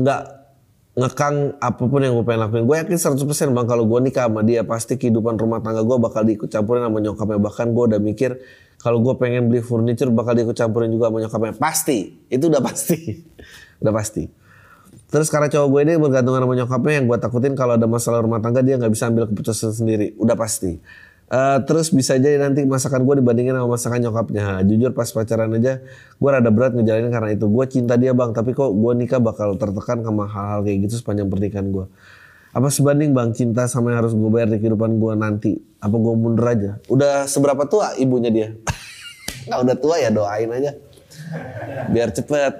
[0.00, 0.22] nggak
[0.98, 2.64] ngekang apa pun yang gue pengen lakuin.
[2.66, 6.26] Gue yakin 100% bang kalau gue nikah sama dia pasti kehidupan rumah tangga gue bakal
[6.26, 7.38] diikut campurin sama nyokapnya.
[7.38, 8.30] Bahkan gue udah mikir
[8.82, 11.54] kalau gue pengen beli furniture bakal diikut campurin juga sama nyokapnya.
[11.54, 11.98] Pasti.
[12.26, 12.98] Itu udah pasti.
[13.78, 14.26] Udah pasti
[15.08, 18.44] Terus karena cowok gue ini bergantungan sama nyokapnya yang gue takutin kalau ada masalah rumah
[18.44, 20.12] tangga dia nggak bisa ambil keputusan sendiri.
[20.20, 20.76] Udah pasti.
[21.28, 24.64] Uh, terus bisa jadi nanti masakan gue dibandingin sama masakan nyokapnya.
[24.68, 25.80] Jujur pas pacaran aja
[26.16, 27.48] gue rada berat ngejalanin karena itu.
[27.48, 31.28] Gue cinta dia bang, tapi kok gue nikah bakal tertekan sama hal-hal kayak gitu sepanjang
[31.28, 31.88] pernikahan gue.
[32.52, 35.52] Apa sebanding bang cinta sama yang harus gue bayar di kehidupan gue nanti?
[35.84, 36.70] Apa gue mundur aja?
[36.88, 38.48] Udah seberapa tua ibunya dia?
[39.48, 40.72] kalau udah tua ya doain aja
[41.90, 42.52] biar cepet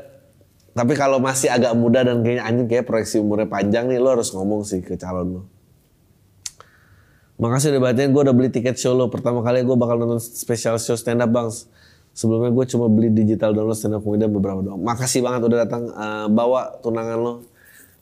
[0.78, 4.30] tapi kalau masih agak muda dan kayaknya anjing kayak proyeksi umurnya panjang nih lo harus
[4.30, 5.42] ngomong sih ke calon lo
[7.38, 9.06] Makasih udah batin, gue udah beli tiket show lo.
[9.14, 11.46] Pertama kali gue bakal nonton special show stand up bang.
[12.10, 14.82] Sebelumnya gue cuma beli digital download stand up comedian beberapa doang.
[14.82, 17.34] Makasih banget udah datang uh, bawa tunangan lo.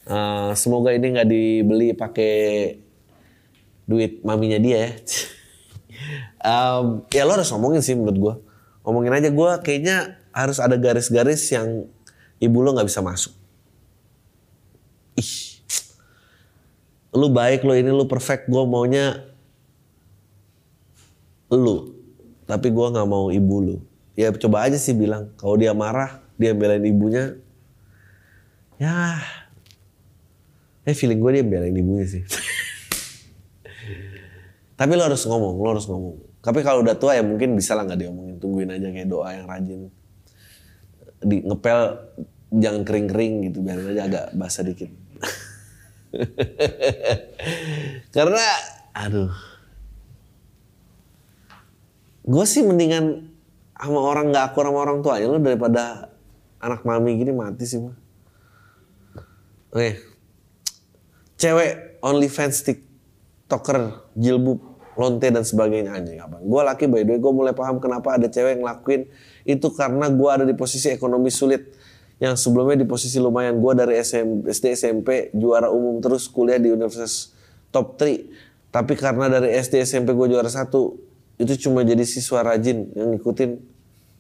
[0.09, 2.37] Uh, semoga ini nggak dibeli pakai
[3.85, 4.91] duit maminya dia ya.
[6.57, 8.35] um, ya lo harus ngomongin sih menurut gue.
[8.89, 11.85] Ngomongin aja gue kayaknya harus ada garis-garis yang
[12.40, 13.33] ibu lo nggak bisa masuk.
[15.16, 15.64] Ih,
[17.16, 18.49] lu baik lo ini lu perfect.
[18.49, 19.25] Gue maunya
[21.49, 21.96] lu.
[22.44, 23.77] Tapi gue nggak mau ibu lu.
[24.16, 25.33] Ya coba aja sih bilang.
[25.40, 27.37] Kalau dia marah dia belain ibunya.
[28.77, 29.20] Ya.
[30.85, 32.22] Eh feeling gue dia belain ibunya sih.
[34.79, 36.16] Tapi lo harus ngomong lo harus ngomong.
[36.44, 38.37] Tapi kalau udah tua ya mungkin bisa lah nggak diomongin.
[38.37, 39.88] Tungguin aja kayak doa yang rajin
[41.22, 41.81] di ngepel
[42.57, 44.90] jangan kering-kering gitu biar aja agak basah dikit
[48.16, 48.44] Karena
[48.96, 49.33] aduh.
[52.26, 53.31] Gue sih mendingan
[53.76, 56.11] sama orang nggak akur sama orang tuanya lo daripada
[56.59, 57.94] anak mami gini mati sih mah.
[59.70, 60.00] Oke.
[61.37, 64.59] Cewek only fans tiktoker, jilbub,
[64.96, 66.40] lonte dan sebagainya anjing apa.
[66.40, 69.07] Gue laki by the way gue mulai paham kenapa ada cewek ngelakuin
[69.46, 71.72] itu karena gue ada di posisi ekonomi sulit.
[72.16, 73.61] Yang sebelumnya di posisi lumayan.
[73.61, 77.37] Gue dari SM, SD SMP juara umum terus kuliah di universitas
[77.70, 81.00] top 3 tapi karena dari SD SMP gue juara satu
[81.40, 83.56] itu cuma jadi siswa rajin yang ngikutin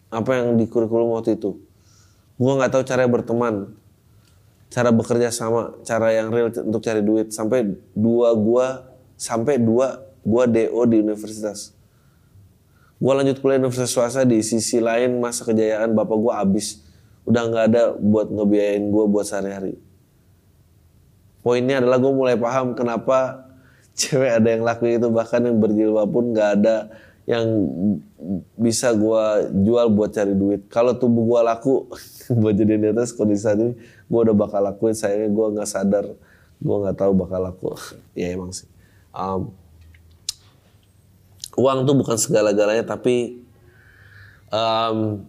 [0.08, 1.60] apa yang di kurikulum waktu itu.
[2.40, 3.76] Gue nggak tahu cara berteman
[4.72, 7.36] cara bekerja sama cara yang real untuk cari duit.
[7.36, 8.66] Sampai dua gue
[9.20, 11.75] sampai dua gue do di universitas
[12.96, 16.80] gue lanjut kuliah universitas swasta di sisi lain masa kejayaan bapak gue abis
[17.26, 19.76] udah nggak ada buat ngebiayain gue buat sehari-hari.
[21.42, 23.46] Poinnya adalah gue mulai paham kenapa
[23.98, 26.76] cewek ada yang laku itu bahkan yang berjilbab pun nggak ada
[27.26, 27.46] yang
[28.54, 29.24] bisa gue
[29.66, 30.70] jual buat cari duit.
[30.70, 31.74] Kalau tubuh gue laku
[32.40, 34.94] buat jadi di atas kondisi saat ini, gue udah bakal lakuin.
[34.94, 36.06] Sayangnya gue nggak sadar,
[36.62, 37.74] gue nggak tahu bakal laku.
[38.18, 38.70] ya emang sih.
[39.10, 39.50] Um,
[41.56, 43.40] uang tuh bukan segala-galanya, tapi
[44.52, 45.24] um,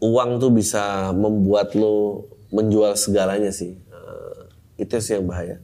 [0.00, 3.76] uang tuh bisa membuat lo menjual segalanya sih.
[3.92, 4.48] Uh,
[4.80, 5.60] itu sih yang bahaya.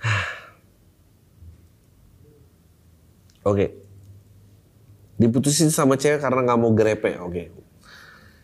[3.44, 3.56] Oke.
[3.56, 3.68] Okay.
[5.20, 7.20] Diputusin sama cewek karena nggak mau grepe.
[7.20, 7.28] Oke.
[7.28, 7.46] Okay.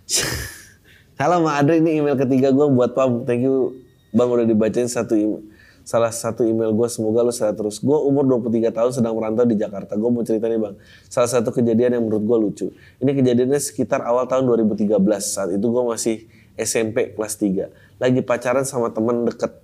[1.21, 3.25] Halo Ma Adri, ini email ketiga gue buat Pam.
[3.25, 3.73] Thank you
[4.13, 5.56] Bang udah dibacain satu email
[5.87, 7.79] salah satu email gue semoga lu sehat terus.
[7.79, 9.95] Gue umur 23 tahun sedang merantau di Jakarta.
[9.95, 10.75] Gue mau cerita nih bang.
[11.07, 12.67] Salah satu kejadian yang menurut gue lucu.
[12.99, 16.27] Ini kejadiannya sekitar awal tahun 2013 saat itu gue masih
[16.59, 19.63] SMP kelas 3 lagi pacaran sama temen deket.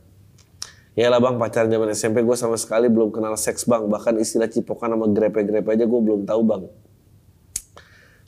[0.95, 3.91] Ya lah bang pacaran zaman SMP gue sama sekali belum kenal seks bang.
[3.91, 6.63] Bahkan istilah cipokan sama grepe-grepe aja gue belum tahu bang.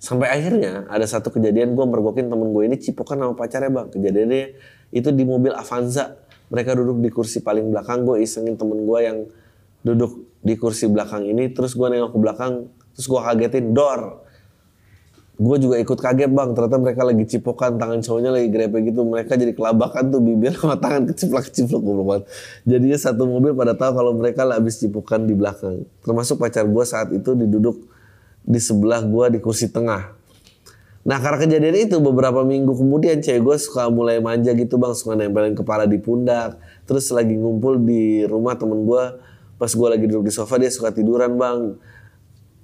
[0.02, 3.87] Sampai akhirnya ada satu kejadian gue mergokin temen gue ini cipokan sama pacarnya bang.
[3.94, 4.42] Kejadiannya
[4.90, 6.23] itu di mobil Avanza
[6.54, 9.18] mereka duduk di kursi paling belakang gue isengin temen gue yang
[9.82, 14.22] duduk di kursi belakang ini terus gue nengok ke belakang terus gue kagetin door
[15.34, 19.02] gue juga ikut kaget bang ternyata mereka lagi cipokan tangan cowoknya lagi grepe gitu.
[19.02, 22.18] Mereka jadi kelabakan tuh bibir sama tangan keciplak keciplak gue
[22.70, 25.82] jadinya satu mobil pada tahu kalau mereka habis cipokan di belakang.
[26.06, 27.82] Termasuk pacar gue saat itu diduduk
[28.46, 30.14] di sebelah gue di kursi tengah
[31.04, 34.96] Nah karena kejadian itu beberapa minggu kemudian cewek gue suka mulai manja gitu bang.
[34.96, 36.56] Suka nempelin kepala di pundak.
[36.88, 39.04] Terus lagi ngumpul di rumah temen gue
[39.60, 41.76] Pas gue lagi duduk di sofa dia suka tiduran bang.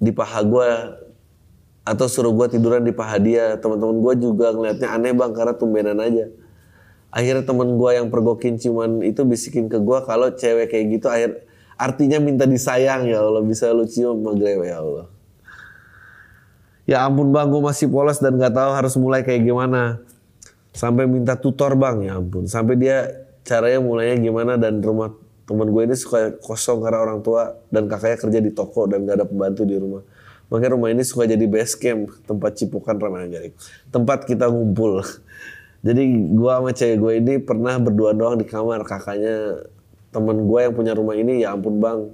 [0.01, 0.69] Di paha gue
[1.85, 3.61] Atau suruh gue tiduran di paha dia.
[3.61, 6.25] Teman-teman gue juga ngeliatnya aneh bang Karena tumbenan aja.
[7.13, 11.45] Akhirnya temen gue yang pergokin cuman itu bisikin ke gue Kalau cewek kayak gitu akhir
[11.77, 13.45] Artinya minta disayang ya Allah.
[13.45, 15.10] Bisa lu cium maghrib ya Allah
[16.89, 20.01] Ya ampun bang, gue masih polos dan gak tahu harus mulai kayak gimana.
[20.73, 22.49] Sampai minta tutor bang, ya ampun.
[22.49, 23.09] Sampai dia
[23.45, 25.13] caranya mulainya gimana dan rumah
[25.45, 29.21] temen gue ini suka kosong karena orang tua dan kakaknya kerja di toko dan gak
[29.21, 30.01] ada pembantu di rumah.
[30.51, 33.55] Makanya rumah ini suka jadi base camp, tempat cipukan ramai garing.
[33.87, 34.99] Tempat kita ngumpul.
[35.87, 38.85] Jadi gue sama cewek gue ini pernah berdua doang di kamar.
[38.85, 39.65] Kakaknya
[40.11, 42.11] temen gue yang punya rumah ini, ya ampun bang,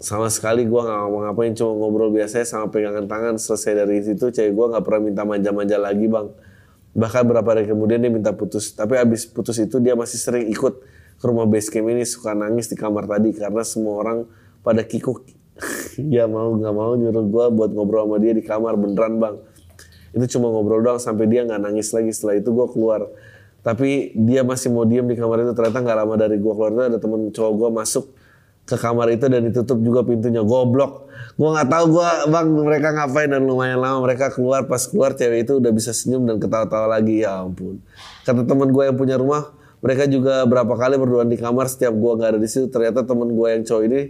[0.00, 3.36] sama sekali gue nggak ngapa-ngapain cuma ngobrol biasa sama pegangan tangan.
[3.36, 6.32] Selesai dari situ cewek gue nggak pernah minta manja-manja lagi bang.
[6.96, 8.72] Bahkan berapa hari kemudian dia minta putus.
[8.72, 10.80] Tapi abis putus itu dia masih sering ikut
[11.20, 14.18] ke rumah base camp ini suka nangis di kamar tadi karena semua orang
[14.64, 15.22] pada kikuk.
[16.00, 19.36] Ya mau nggak mau nyuruh gue buat ngobrol sama dia di kamar beneran bang.
[20.16, 22.08] Itu cuma ngobrol doang sampai dia nggak nangis lagi.
[22.08, 23.04] Setelah itu gue keluar.
[23.60, 26.82] Tapi dia masih mau diem di kamar itu ternyata nggak lama dari gue keluar itu
[26.88, 28.04] ada temen cowok gue masuk
[28.70, 30.46] ke kamar itu dan ditutup juga pintunya.
[30.46, 31.10] Goblok.
[31.34, 34.70] Gue nggak tahu gue bang mereka ngapain dan lumayan lama mereka keluar.
[34.70, 37.26] Pas keluar cewek itu udah bisa senyum dan ketawa-tawa lagi.
[37.26, 37.82] Ya ampun.
[38.22, 39.50] Kata teman gue yang punya rumah
[39.82, 42.70] mereka juga berapa kali berduaan di kamar setiap gue nggak ada di situ.
[42.70, 44.00] Ternyata temen gue yang cowok ini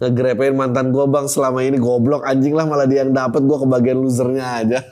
[0.00, 1.76] ngegrepein mantan gue bang selama ini.
[1.76, 3.44] Goblok anjing lah malah dia yang dapet.
[3.44, 4.80] Gue kebagian losernya aja.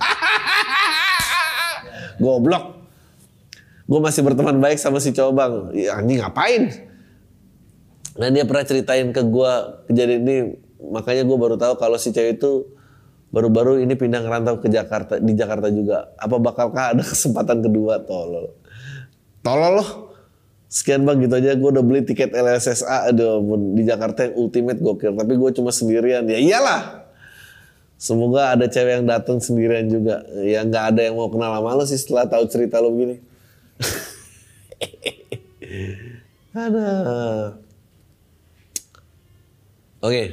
[2.24, 2.76] Goblok.
[3.88, 5.53] Gue masih berteman baik sama si cowok bang.
[5.72, 6.89] Ya, anjing ngapain
[8.18, 9.52] nah dia pernah ceritain ke gue
[9.86, 10.36] kejadian ini
[10.80, 12.66] makanya gue baru tahu kalau si cewek itu
[13.30, 16.11] baru-baru ini pindah ngerantau ke Jakarta di Jakarta juga.
[16.18, 18.02] Apa bakalkah ada kesempatan kedua?
[18.02, 18.50] Tolol.
[19.40, 19.90] Tolol loh.
[20.70, 21.54] Sekian bang gitu aja.
[21.58, 23.42] Gue udah beli tiket LSSA aduh
[23.74, 26.26] di Jakarta yang ultimate gokil tapi gue cuma sendirian.
[26.26, 27.06] Ya iyalah.
[28.00, 30.24] Semoga ada cewek yang datang sendirian juga.
[30.40, 33.20] Ya nggak ada yang mau kenal sama lo sih setelah tahu cerita lo begini.
[36.50, 36.90] Ada
[40.01, 40.24] oke.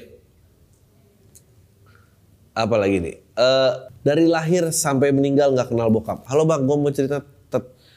[2.58, 3.16] Apa lagi nih?
[3.38, 6.26] Uh, dari lahir sampai meninggal nggak kenal bokap.
[6.26, 6.66] Halo bang.
[6.66, 7.22] Gue mau cerita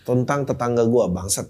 [0.04, 1.48] tentang tetangga gue bangsat.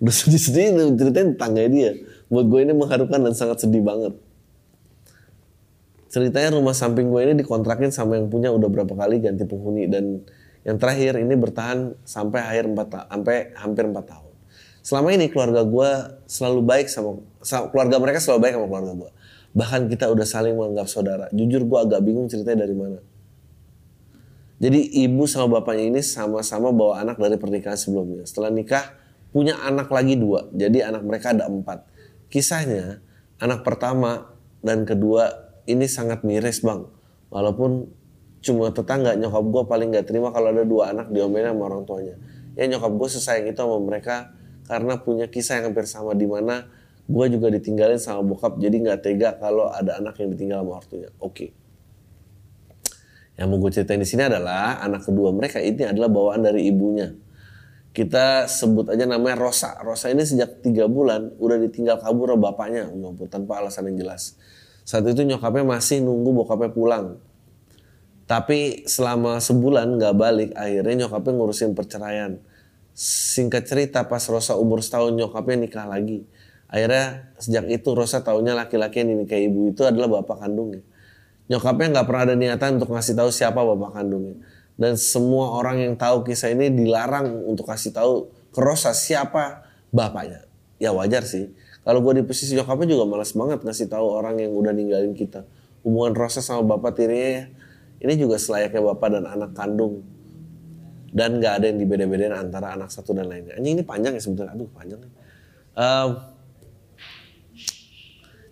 [0.00, 1.92] Udah sedih-sedih ceritain tetangga dia.
[2.32, 4.16] Buat gue ini mengharukan dan sangat sedih banget.
[6.08, 9.84] Ceritanya rumah samping gue ini dikontrakin sama yang punya udah berapa kali ganti penghuni.
[9.90, 10.24] Dan
[10.64, 14.32] yang terakhir ini bertahan sampai akhir 4 sampai hampir 4 tahun.
[14.86, 15.90] Selama ini keluarga gue
[16.30, 19.10] selalu baik sama keluarga mereka selalu baik sama keluarga gue
[19.56, 22.98] bahkan kita udah saling menganggap saudara jujur gue agak bingung ceritanya dari mana
[24.56, 28.24] jadi ibu sama bapaknya ini sama-sama bawa anak dari pernikahan sebelumnya.
[28.24, 28.96] Setelah nikah
[29.28, 30.48] punya anak lagi dua.
[30.56, 31.84] Jadi anak mereka ada empat.
[32.32, 33.04] Kisahnya
[33.36, 34.32] anak pertama
[34.64, 36.88] dan kedua ini sangat miris bang.
[37.28, 37.92] Walaupun
[38.40, 42.16] cuma tetangga nyokap gue paling gak terima kalau ada dua anak diomelin sama orang tuanya.
[42.56, 44.32] Ya nyokap gue sesayang itu sama mereka
[44.64, 46.64] karena punya kisah yang hampir sama di mana
[47.06, 51.10] gue juga ditinggalin sama bokap jadi nggak tega kalau ada anak yang ditinggal sama ortunya.
[51.22, 51.54] Oke.
[53.36, 57.14] Yang mau gue ceritain di sini adalah anak kedua mereka ini adalah bawaan dari ibunya.
[57.96, 59.72] Kita sebut aja namanya Rosa.
[59.80, 62.92] Rosa ini sejak tiga bulan udah ditinggal kabur sama bapaknya,
[63.32, 64.36] tanpa alasan yang jelas.
[64.84, 67.16] Saat itu nyokapnya masih nunggu bokapnya pulang.
[68.28, 72.36] Tapi selama sebulan nggak balik, akhirnya nyokapnya ngurusin perceraian.
[72.92, 76.28] Singkat cerita pas Rosa umur setahun nyokapnya nikah lagi.
[76.66, 80.82] Akhirnya sejak itu Rosa taunya laki-laki yang dinikahi ibu itu adalah bapak kandungnya.
[81.46, 84.36] Nyokapnya nggak pernah ada niatan untuk ngasih tahu siapa bapak kandungnya.
[84.76, 89.64] Dan semua orang yang tahu kisah ini dilarang untuk kasih tahu ke Rosa siapa
[89.94, 90.44] bapaknya.
[90.82, 91.54] Ya wajar sih.
[91.86, 95.46] Kalau gue di posisi nyokapnya juga malas banget ngasih tahu orang yang udah ninggalin kita.
[95.86, 97.46] Hubungan Rosa sama bapak tirinya
[98.02, 100.02] ini juga selayaknya bapak dan anak kandung.
[101.14, 103.56] Dan nggak ada yang dibeda-bedain antara anak satu dan lainnya.
[103.56, 105.00] Anjing ini panjang ya sebetulnya aduh panjang
[105.76, 106.08] um,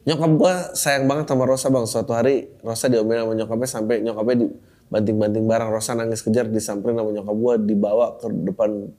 [0.04, 1.84] Nyokap gue sayang banget sama Rosa bang.
[1.88, 5.68] Suatu hari Rosa diomelin sama nyokapnya sampai nyokapnya dibanting-banting barang.
[5.72, 8.92] Rosa nangis kejar disamperin sama nyokap gue dibawa ke depan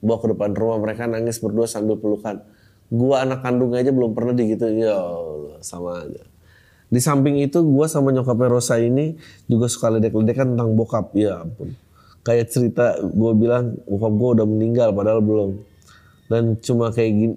[0.00, 2.40] bawa ke depan rumah mereka nangis berdua sambil pelukan.
[2.90, 4.96] Gua anak kandungnya aja belum pernah digitu ya
[5.62, 6.24] sama aja.
[6.90, 9.14] Di samping itu gue sama nyokapnya Rosa ini
[9.46, 11.14] juga suka ledek-ledekan tentang bokap.
[11.14, 11.76] Ya ampun.
[12.24, 15.50] Kayak cerita gue bilang bokap gue udah meninggal padahal belum.
[16.26, 17.36] Dan cuma kayak gini.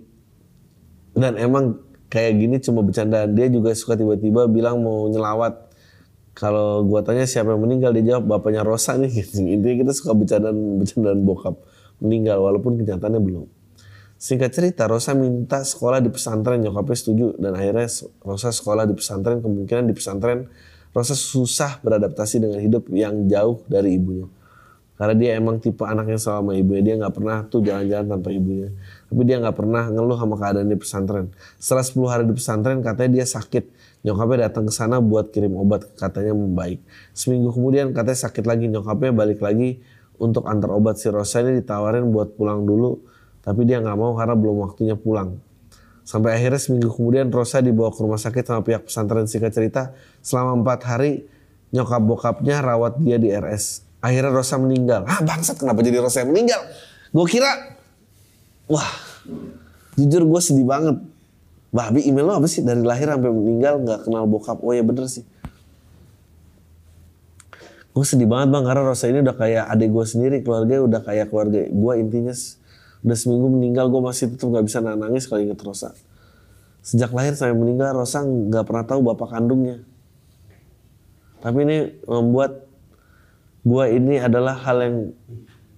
[1.14, 1.78] Dan emang
[2.14, 3.34] kayak gini cuma bercandaan.
[3.34, 5.74] Dia juga suka tiba-tiba bilang mau nyelawat.
[6.38, 9.10] Kalau gua tanya siapa yang meninggal, dia jawab bapaknya Rosa nih.
[9.58, 11.58] Intinya kita suka bercandaan bercandaan bokap
[11.98, 13.50] meninggal walaupun kenyataannya belum.
[14.22, 17.90] Singkat cerita, Rosa minta sekolah di pesantren, nyokapnya setuju dan akhirnya
[18.24, 19.42] Rosa sekolah di pesantren.
[19.42, 20.48] Kemungkinan di pesantren
[20.94, 24.30] Rosa susah beradaptasi dengan hidup yang jauh dari ibunya.
[24.94, 28.70] Karena dia emang tipe anak yang sama ibunya, dia nggak pernah tuh jalan-jalan tanpa ibunya.
[29.10, 31.26] Tapi dia nggak pernah ngeluh sama keadaan di pesantren.
[31.58, 33.64] Setelah 10 hari di pesantren katanya dia sakit.
[34.06, 36.86] Nyokapnya datang ke sana buat kirim obat, katanya membaik.
[37.18, 39.82] Seminggu kemudian katanya sakit lagi, nyokapnya balik lagi
[40.22, 43.02] untuk antar obat si Rosa ini ditawarin buat pulang dulu.
[43.42, 45.42] Tapi dia nggak mau karena belum waktunya pulang.
[46.04, 49.96] Sampai akhirnya seminggu kemudian Rosa dibawa ke rumah sakit sama pihak pesantren singkat cerita.
[50.20, 51.26] Selama empat hari
[51.74, 53.93] nyokap bokapnya rawat dia di RS.
[54.04, 55.08] Akhirnya Rosa meninggal.
[55.08, 56.60] Ah bangsat kenapa jadi Rosa yang meninggal?
[57.16, 57.80] Gue kira,
[58.68, 58.90] wah
[59.96, 61.00] jujur gue sedih banget.
[61.74, 64.60] Babi email lo apa sih dari lahir sampai meninggal nggak kenal bokap?
[64.60, 65.24] Oh ya bener sih.
[67.96, 71.32] Gue sedih banget bang karena Rosa ini udah kayak adik gue sendiri, keluarga udah kayak
[71.32, 72.36] keluarga gue intinya
[73.08, 75.96] udah seminggu meninggal gue masih tetap nggak bisa nangis kalau inget Rosa.
[76.84, 79.80] Sejak lahir sampai meninggal Rosa nggak pernah tahu bapak kandungnya.
[81.40, 82.63] Tapi ini membuat
[83.64, 84.96] gua ini adalah hal yang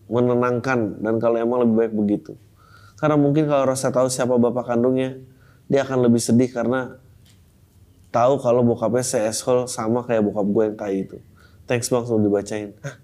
[0.05, 2.33] menenangkan dan kalau emang lebih baik begitu.
[2.97, 5.17] Karena mungkin kalau Rosa tahu siapa bapak kandungnya,
[5.65, 6.97] dia akan lebih sedih karena
[8.13, 9.19] tahu kalau bokapnya se
[9.67, 11.17] sama kayak bokap gue yang tai itu.
[11.65, 12.71] Thanks bang sudah dibacain.
[12.79, 12.95] Hah?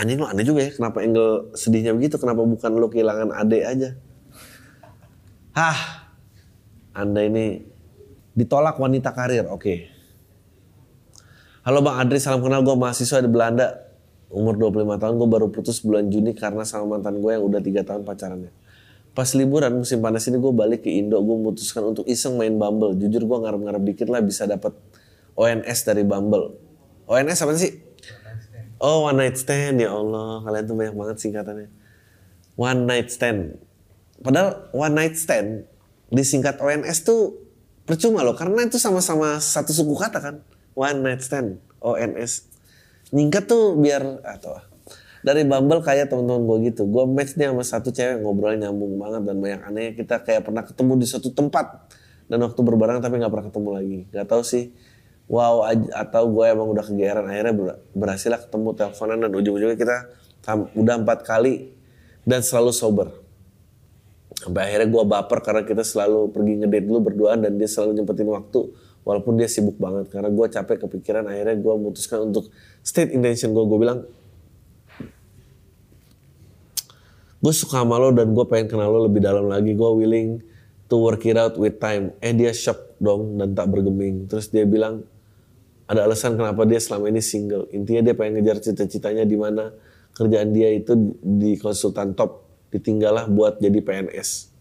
[0.00, 2.16] Anjing lo aneh juga ya, kenapa Engel sedihnya begitu?
[2.16, 3.90] Kenapa bukan lo kehilangan ade aja?
[5.52, 6.08] Hah,
[6.96, 7.66] anda ini
[8.32, 9.60] ditolak wanita karir, oke.
[9.60, 9.89] Okay.
[11.60, 13.84] Halo Bang Adri, salam kenal gue mahasiswa di Belanda.
[14.32, 17.84] Umur 25 tahun, gue baru putus bulan Juni karena sama mantan gue yang udah 3
[17.84, 18.48] tahun pacarannya.
[19.12, 22.96] Pas liburan musim panas ini gue balik ke Indo, gue memutuskan untuk iseng main Bumble.
[22.96, 24.72] Jujur gue ngarep-ngarep dikit lah bisa dapat
[25.36, 26.56] ONS dari Bumble.
[27.04, 27.76] ONS apa sih?
[28.80, 31.68] Oh one night stand ya Allah kalian tuh banyak banget singkatannya.
[32.56, 33.60] One night stand.
[34.24, 35.68] Padahal one night stand
[36.08, 37.36] disingkat ONS tuh
[37.84, 40.36] percuma loh karena itu sama-sama satu suku kata kan.
[40.74, 42.46] One night stand ONS.
[43.10, 44.64] Nyingkat tuh biar atau ah,
[45.26, 46.86] dari Bumble kayak teman-teman gue gitu.
[46.86, 49.88] Gue match nih sama satu cewek ngobrolnya nyambung banget dan banyak aneh.
[49.98, 51.90] Kita kayak pernah ketemu di suatu tempat
[52.30, 53.98] dan waktu berbareng tapi nggak pernah ketemu lagi.
[54.14, 54.70] Gak tau sih
[55.30, 55.62] wow
[55.94, 57.54] atau gue emang udah kegeeran akhirnya
[57.94, 59.96] berhasil lah ketemu teleponan dan ujung-ujungnya kita
[60.74, 61.70] udah empat kali
[62.26, 63.08] dan selalu sober
[64.34, 68.26] sampai akhirnya gue baper karena kita selalu pergi ngedate dulu berduaan dan dia selalu nyempetin
[68.26, 68.60] waktu
[69.10, 72.46] walaupun dia sibuk banget karena gue capek kepikiran akhirnya gue memutuskan untuk
[72.86, 74.06] state intention gue gue bilang
[77.42, 80.38] gue suka sama lo dan gue pengen kenal lo lebih dalam lagi gue willing
[80.86, 84.62] to work it out with time eh dia shock dong dan tak bergeming terus dia
[84.62, 85.02] bilang
[85.90, 87.66] ada alasan kenapa dia selama ini single.
[87.74, 89.74] Intinya dia pengen ngejar cita-citanya di mana
[90.14, 94.54] kerjaan dia itu di konsultan top, ditinggallah buat jadi PNS.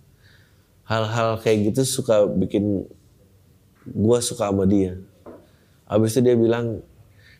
[0.89, 2.89] Hal-hal kayak gitu suka bikin
[3.91, 4.97] gue suka sama dia.
[5.89, 6.85] Habis itu dia bilang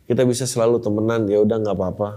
[0.10, 2.10] kita bisa selalu temenan ya udah nggak apa-apa.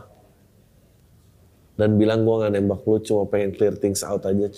[1.76, 4.52] Dan bilang gue nggak nembak lu cuma pengen clear things out aja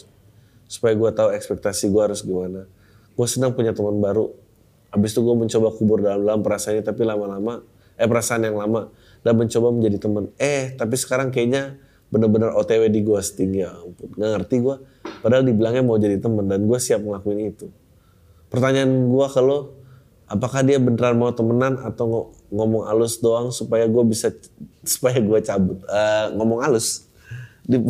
[0.66, 2.66] supaya gue tahu ekspektasi gue harus gimana.
[3.14, 4.45] Gue senang punya teman baru
[4.95, 7.66] Habis itu gue mencoba kubur dalam-dalam perasaannya tapi lama-lama
[7.99, 8.95] eh perasaan yang lama
[9.27, 10.31] dan mencoba menjadi teman.
[10.39, 11.83] Eh tapi sekarang kayaknya
[12.14, 14.14] bener-bener OTW di gue setinggi ya ampun.
[14.14, 14.77] Gak ngerti gue.
[15.18, 17.66] Padahal dibilangnya mau jadi teman dan gue siap ngelakuin itu.
[18.55, 19.75] Pertanyaan gue ke lo,
[20.31, 24.31] apakah dia beneran mau temenan atau ngomong halus doang supaya gue bisa
[24.87, 25.83] supaya gue cabut?
[25.91, 27.11] Uh, ngomong halus
[27.67, 27.83] di,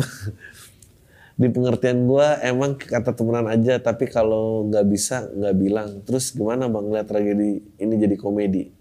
[1.41, 5.89] di pengertian gue emang kata temenan aja tapi kalau nggak bisa nggak bilang.
[6.01, 8.73] Terus gimana bang lihat tragedi ini jadi komedi?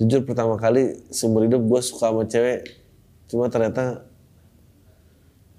[0.00, 2.64] Jujur pertama kali seumur hidup gue suka sama cewek
[3.28, 4.02] cuma ternyata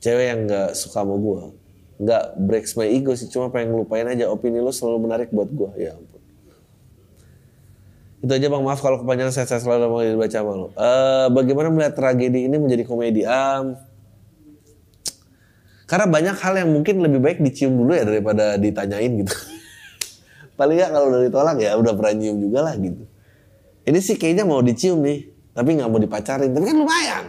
[0.02, 1.61] cewek yang nggak suka sama gue
[2.02, 5.70] nggak breaks my ego sih cuma pengen ngelupain aja opini lo selalu menarik buat gue
[5.78, 6.22] ya ampun
[8.22, 11.70] itu aja bang maaf kalau kepanjangan saya, saya selalu mau dibaca sama lo uh, bagaimana
[11.70, 13.78] melihat tragedi ini menjadi komedi um,
[15.92, 19.36] karena banyak hal yang mungkin lebih baik dicium dulu ya daripada ditanyain gitu.
[20.58, 23.04] Paling nggak kalau udah ditolak ya udah pernah nyium juga lah gitu.
[23.84, 26.56] Ini sih kayaknya mau dicium nih, tapi nggak mau dipacarin.
[26.56, 27.26] Tapi kan lumayan.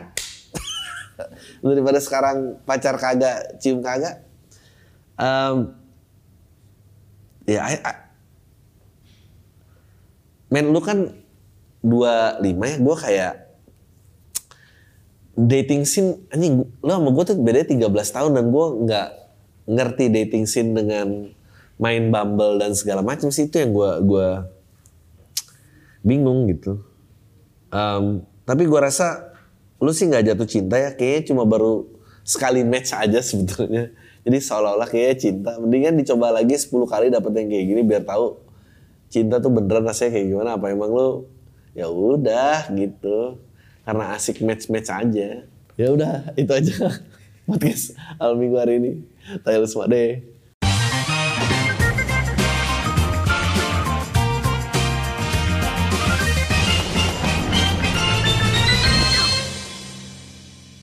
[1.74, 4.22] daripada sekarang pacar kagak, cium kagak.
[5.22, 5.78] Um,
[7.46, 7.94] ya, I, I,
[10.66, 11.14] lu kan
[11.78, 13.34] dua lima ya, gue kayak
[15.38, 19.08] dating scene anjing lo sama gue tuh beda 13 tahun dan gue nggak
[19.70, 21.30] ngerti dating scene dengan
[21.80, 24.46] main Bumble dan segala macam sih itu yang gue gua
[26.02, 26.82] bingung gitu.
[27.72, 29.34] Um, tapi gue rasa
[29.82, 31.88] lu sih nggak jatuh cinta ya kayaknya cuma baru
[32.22, 33.90] sekali match aja sebetulnya.
[34.22, 35.50] Jadi seolah-olah kayaknya cinta.
[35.58, 38.38] Mendingan dicoba lagi 10 kali dapet yang kayak gini biar tahu
[39.10, 40.50] cinta tuh beneran rasanya kayak gimana.
[40.56, 41.08] Apa emang lu
[41.74, 43.42] ya udah gitu
[43.82, 45.42] karena asik match-match aja.
[45.74, 47.02] Ya udah, itu aja
[47.48, 48.92] podcast Al Minggu hari ini.
[49.66, 50.31] Semua deh.